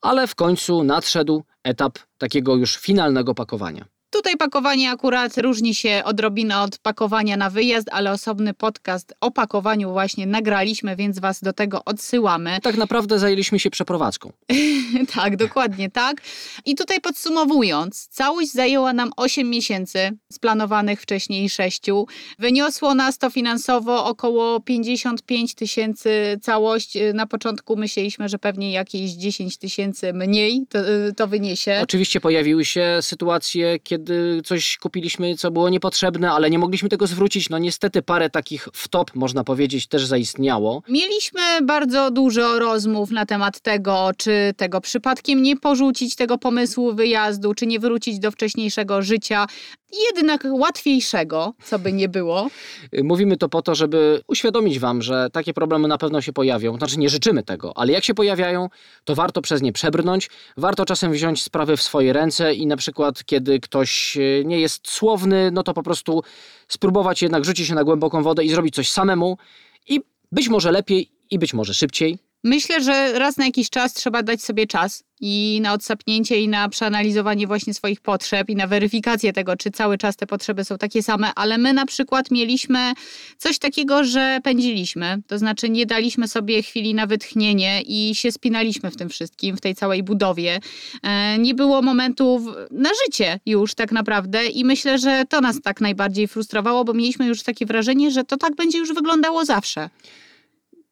ale 0.00 0.26
w 0.26 0.34
końcu 0.34 0.84
nadszedł 0.84 1.44
etap 1.64 1.98
takiego 2.18 2.56
już 2.56 2.76
finalnego 2.76 3.34
pakowania. 3.34 3.95
Tutaj 4.10 4.36
pakowanie 4.36 4.90
akurat 4.90 5.38
różni 5.38 5.74
się 5.74 6.02
odrobinę 6.04 6.60
od 6.60 6.78
pakowania 6.78 7.36
na 7.36 7.50
wyjazd, 7.50 7.88
ale 7.92 8.12
osobny 8.12 8.54
podcast 8.54 9.14
o 9.20 9.30
pakowaniu 9.30 9.92
właśnie 9.92 10.26
nagraliśmy, 10.26 10.96
więc 10.96 11.18
Was 11.18 11.40
do 11.40 11.52
tego 11.52 11.84
odsyłamy. 11.84 12.58
Tak 12.62 12.76
naprawdę 12.76 13.18
zajęliśmy 13.18 13.60
się 13.60 13.70
przeprowadzką. 13.70 14.32
tak, 15.14 15.36
dokładnie 15.36 15.90
tak. 15.90 16.20
I 16.64 16.74
tutaj 16.74 17.00
podsumowując, 17.00 18.08
całość 18.10 18.52
zajęła 18.52 18.92
nam 18.92 19.10
8 19.16 19.50
miesięcy 19.50 20.10
z 20.32 20.38
planowanych 20.38 21.02
wcześniej 21.02 21.50
6. 21.50 21.82
Wyniosło 22.38 22.94
nas 22.94 23.18
to 23.18 23.30
finansowo 23.30 24.04
około 24.04 24.60
55 24.60 25.54
tysięcy 25.54 26.38
całość. 26.42 26.98
Na 27.14 27.26
początku 27.26 27.76
myśleliśmy, 27.76 28.28
że 28.28 28.38
pewnie 28.38 28.72
jakieś 28.72 29.10
10 29.10 29.58
tysięcy 29.58 30.12
mniej 30.12 30.66
to, 30.68 30.78
to 31.16 31.26
wyniesie. 31.26 31.80
Oczywiście 31.82 32.20
pojawiły 32.20 32.64
się 32.64 32.98
sytuacje, 33.00 33.78
kiedy 33.78 33.96
kiedy 33.96 34.05
coś 34.44 34.76
kupiliśmy, 34.76 35.36
co 35.36 35.50
było 35.50 35.68
niepotrzebne, 35.68 36.30
ale 36.30 36.50
nie 36.50 36.58
mogliśmy 36.58 36.88
tego 36.88 37.06
zwrócić. 37.06 37.50
No 37.50 37.58
niestety 37.58 38.02
parę 38.02 38.30
takich 38.30 38.68
wtop, 38.72 39.14
można 39.14 39.44
powiedzieć, 39.44 39.86
też 39.86 40.06
zaistniało. 40.06 40.82
Mieliśmy 40.88 41.40
bardzo 41.62 42.10
dużo 42.10 42.58
rozmów 42.58 43.10
na 43.10 43.26
temat 43.26 43.60
tego, 43.60 44.10
czy 44.16 44.54
tego 44.56 44.80
przypadkiem 44.80 45.42
nie 45.42 45.56
porzucić 45.56 46.16
tego 46.16 46.38
pomysłu 46.38 46.94
wyjazdu, 46.94 47.54
czy 47.54 47.66
nie 47.66 47.80
wrócić 47.80 48.18
do 48.18 48.30
wcześniejszego 48.30 49.02
życia, 49.02 49.46
jednak 50.16 50.46
łatwiejszego, 50.50 51.54
co 51.64 51.78
by 51.78 51.92
nie 51.92 52.08
było. 52.08 52.48
Mówimy 53.02 53.36
to 53.36 53.48
po 53.48 53.62
to, 53.62 53.74
żeby 53.74 54.22
uświadomić 54.28 54.78
Wam, 54.78 55.02
że 55.02 55.28
takie 55.32 55.54
problemy 55.54 55.88
na 55.88 55.98
pewno 55.98 56.20
się 56.20 56.32
pojawią. 56.32 56.76
Znaczy, 56.76 56.98
nie 56.98 57.08
życzymy 57.08 57.42
tego, 57.42 57.72
ale 57.76 57.92
jak 57.92 58.04
się 58.04 58.14
pojawiają, 58.14 58.68
to 59.04 59.14
warto 59.14 59.42
przez 59.42 59.62
nie 59.62 59.72
przebrnąć. 59.72 60.30
Warto 60.56 60.84
czasem 60.84 61.12
wziąć 61.12 61.42
sprawy 61.42 61.76
w 61.76 61.82
swoje 61.82 62.12
ręce 62.12 62.54
i 62.54 62.66
na 62.66 62.76
przykład, 62.76 63.24
kiedy 63.24 63.60
ktoś 63.60 64.16
e, 64.16 64.44
nie 64.44 64.60
jest 64.60 64.90
słowny, 64.90 65.50
no 65.50 65.62
to 65.62 65.74
po 65.74 65.82
prostu 65.82 66.22
spróbować 66.68 67.22
jednak 67.22 67.44
rzucić 67.44 67.68
się 67.68 67.74
na 67.74 67.84
głęboką 67.84 68.22
wodę 68.22 68.44
i 68.44 68.48
zrobić 68.48 68.74
coś 68.74 68.90
samemu. 68.90 69.38
I 69.88 70.00
być 70.32 70.48
może 70.48 70.72
lepiej, 70.72 71.10
i 71.30 71.38
być 71.38 71.54
może 71.54 71.74
szybciej. 71.74 72.25
Myślę, 72.46 72.82
że 72.82 73.18
raz 73.18 73.36
na 73.36 73.46
jakiś 73.46 73.70
czas 73.70 73.94
trzeba 73.94 74.22
dać 74.22 74.42
sobie 74.42 74.66
czas 74.66 75.04
i 75.20 75.58
na 75.62 75.72
odsapnięcie 75.72 76.40
i 76.40 76.48
na 76.48 76.68
przeanalizowanie 76.68 77.46
właśnie 77.46 77.74
swoich 77.74 78.00
potrzeb 78.00 78.48
i 78.48 78.56
na 78.56 78.66
weryfikację 78.66 79.32
tego, 79.32 79.56
czy 79.56 79.70
cały 79.70 79.98
czas 79.98 80.16
te 80.16 80.26
potrzeby 80.26 80.64
są 80.64 80.78
takie 80.78 81.02
same, 81.02 81.34
ale 81.34 81.58
my 81.58 81.72
na 81.72 81.86
przykład 81.86 82.30
mieliśmy 82.30 82.92
coś 83.38 83.58
takiego, 83.58 84.04
że 84.04 84.40
pędziliśmy, 84.44 85.22
to 85.26 85.38
znaczy 85.38 85.70
nie 85.70 85.86
daliśmy 85.86 86.28
sobie 86.28 86.62
chwili 86.62 86.94
na 86.94 87.06
wytchnienie 87.06 87.82
i 87.82 88.14
się 88.14 88.32
spinaliśmy 88.32 88.90
w 88.90 88.96
tym 88.96 89.08
wszystkim, 89.08 89.56
w 89.56 89.60
tej 89.60 89.74
całej 89.74 90.02
budowie. 90.02 90.60
E, 91.02 91.38
nie 91.38 91.54
było 91.54 91.82
momentów 91.82 92.42
na 92.70 92.90
życie 93.04 93.40
już 93.46 93.74
tak 93.74 93.92
naprawdę 93.92 94.46
i 94.46 94.64
myślę, 94.64 94.98
że 94.98 95.24
to 95.28 95.40
nas 95.40 95.60
tak 95.60 95.80
najbardziej 95.80 96.28
frustrowało, 96.28 96.84
bo 96.84 96.94
mieliśmy 96.94 97.26
już 97.26 97.42
takie 97.42 97.66
wrażenie, 97.66 98.10
że 98.10 98.24
to 98.24 98.36
tak 98.36 98.54
będzie 98.54 98.78
już 98.78 98.94
wyglądało 98.94 99.44
zawsze 99.44 99.90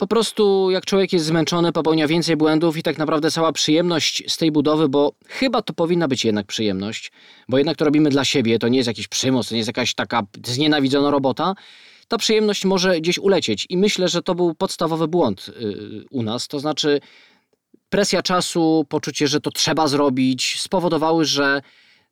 po 0.05 0.09
prostu 0.09 0.71
jak 0.71 0.85
człowiek 0.87 1.13
jest 1.13 1.27
zmęczony, 1.27 1.73
popełnia 1.73 2.09
więcej 2.09 2.37
błędów 2.37 2.77
i 2.77 2.83
tak 2.83 2.99
naprawdę 2.99 3.31
cała 3.31 3.53
przyjemność 3.53 4.33
z 4.33 4.37
tej 4.37 4.53
budowy, 4.53 4.89
bo 4.89 5.13
chyba 5.29 5.63
to 5.63 5.73
powinna 5.73 6.09
być 6.09 6.25
jednak 6.25 6.47
przyjemność, 6.47 7.13
bo 7.49 7.59
jednak 7.59 7.77
to 7.77 7.85
robimy 7.85 8.11
dla 8.11 8.25
siebie, 8.25 8.59
to 8.59 8.69
nie 8.69 8.79
jest 8.79 8.87
jakiś 8.87 9.09
przymus, 9.09 9.49
to 9.49 9.55
nie 9.55 9.59
jest 9.59 9.69
jakaś 9.69 9.95
taka 9.95 10.23
znienawidzona 10.47 11.11
robota, 11.11 11.55
ta 12.09 12.19
przyjemność 12.19 12.65
może 12.65 13.01
gdzieś 13.01 13.19
ulecieć 13.19 13.67
i 13.69 13.77
myślę, 13.77 14.09
że 14.09 14.23
to 14.23 14.35
był 14.35 14.55
podstawowy 14.55 15.09
błąd 15.09 15.51
yy, 15.61 16.05
u 16.11 16.23
nas, 16.23 16.49
to 16.49 16.59
znaczy 16.59 17.01
presja 17.89 18.23
czasu, 18.23 18.87
poczucie, 18.89 19.29
że 19.29 19.41
to 19.41 19.51
trzeba 19.51 19.89
zrobić, 19.89 20.61
spowodowały, 20.61 21.25
że 21.25 21.63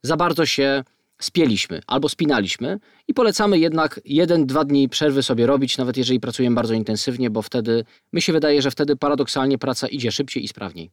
za 0.03 0.17
bardzo 0.17 0.47
się 0.47 0.85
spieliśmy 1.25 1.81
albo 1.87 2.09
spinaliśmy 2.09 2.79
i 3.09 3.15
polecamy 3.15 3.59
jednak 3.59 4.01
jeden, 4.05 4.47
dwa 4.47 4.65
dni 4.65 4.89
przerwy 4.89 5.23
sobie 5.23 5.47
robić, 5.47 5.79
nawet 5.79 5.97
jeżeli 5.97 6.21
pracujemy 6.21 6.57
bardzo 6.57 6.75
intensywnie, 6.75 7.31
bo 7.31 7.43
wtedy, 7.43 7.85
mi 8.13 8.23
się 8.23 8.33
wydaje, 8.33 8.63
że 8.63 8.71
wtedy 8.71 8.97
paradoksalnie 8.97 9.59
praca 9.59 9.89
idzie 9.89 10.13
szybciej 10.13 10.45
i 10.45 10.49
sprawniej. 10.49 10.91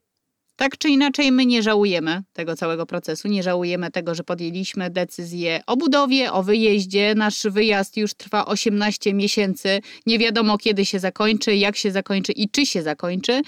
Tak 0.59 0.77
czy 0.77 0.89
inaczej, 0.89 1.31
my 1.31 1.45
nie 1.45 1.63
żałujemy 1.63 2.23
tego 2.33 2.55
całego 2.55 2.85
procesu, 2.85 3.27
nie 3.27 3.43
żałujemy 3.43 3.91
tego, 3.91 4.15
że 4.15 4.23
podjęliśmy 4.23 4.89
decyzję 4.89 5.61
o 5.67 5.77
budowie, 5.77 6.31
o 6.31 6.43
wyjeździe. 6.43 7.15
Nasz 7.15 7.43
wyjazd 7.43 7.97
już 7.97 8.13
trwa 8.13 8.45
18 8.45 9.13
miesięcy. 9.13 9.79
Nie 10.05 10.19
wiadomo, 10.19 10.57
kiedy 10.57 10.85
się 10.85 10.99
zakończy, 10.99 11.55
jak 11.55 11.75
się 11.75 11.91
zakończy 11.91 12.31
i 12.31 12.49
czy 12.49 12.65
się 12.65 12.81
zakończy. 12.81 13.41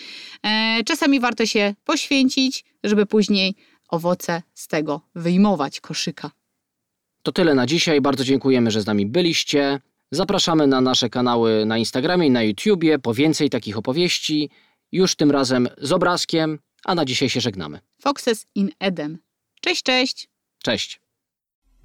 E, 0.43 0.83
czasami 0.85 1.19
warto 1.19 1.45
się 1.45 1.73
poświęcić, 1.83 2.65
żeby 2.83 3.05
później 3.05 3.55
owoce 3.89 4.41
z 4.53 4.67
tego 4.67 5.01
wyjmować 5.15 5.79
koszyka. 5.79 6.31
To 7.23 7.31
tyle 7.31 7.55
na 7.55 7.65
dzisiaj. 7.65 8.01
Bardzo 8.01 8.23
dziękujemy, 8.23 8.71
że 8.71 8.81
z 8.81 8.85
nami 8.85 9.05
byliście. 9.05 9.79
Zapraszamy 10.11 10.67
na 10.67 10.81
nasze 10.81 11.09
kanały 11.09 11.65
na 11.65 11.77
Instagramie 11.77 12.27
i 12.27 12.31
na 12.31 12.43
YouTubie 12.43 12.99
po 12.99 13.13
więcej 13.13 13.49
takich 13.49 13.77
opowieści. 13.77 14.49
Już 14.91 15.15
tym 15.15 15.31
razem 15.31 15.67
z 15.77 15.91
obrazkiem, 15.91 16.59
a 16.85 16.95
na 16.95 17.05
dzisiaj 17.05 17.29
się 17.29 17.41
żegnamy. 17.41 17.79
Foxes 18.01 18.45
in 18.55 18.71
Eden. 18.79 19.17
Cześć, 19.61 19.83
cześć. 19.83 20.29
Cześć. 20.63 21.01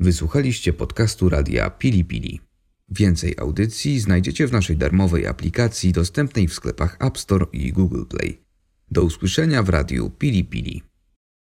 Wysłuchaliście 0.00 0.72
podcastu 0.72 1.28
radia 1.28 1.70
Pili 1.70 2.04
Pili. 2.04 2.40
Więcej 2.88 3.34
audycji 3.38 4.00
znajdziecie 4.00 4.46
w 4.46 4.52
naszej 4.52 4.76
darmowej 4.76 5.26
aplikacji 5.26 5.92
dostępnej 5.92 6.48
w 6.48 6.54
sklepach 6.54 6.96
App 7.00 7.18
Store 7.18 7.46
i 7.52 7.72
Google 7.72 8.04
Play. 8.04 8.40
Do 8.90 9.02
usłyszenia 9.02 9.62
w 9.62 9.68
radiu 9.68 10.10
Pili 10.10 10.44
Pili. 10.44 10.82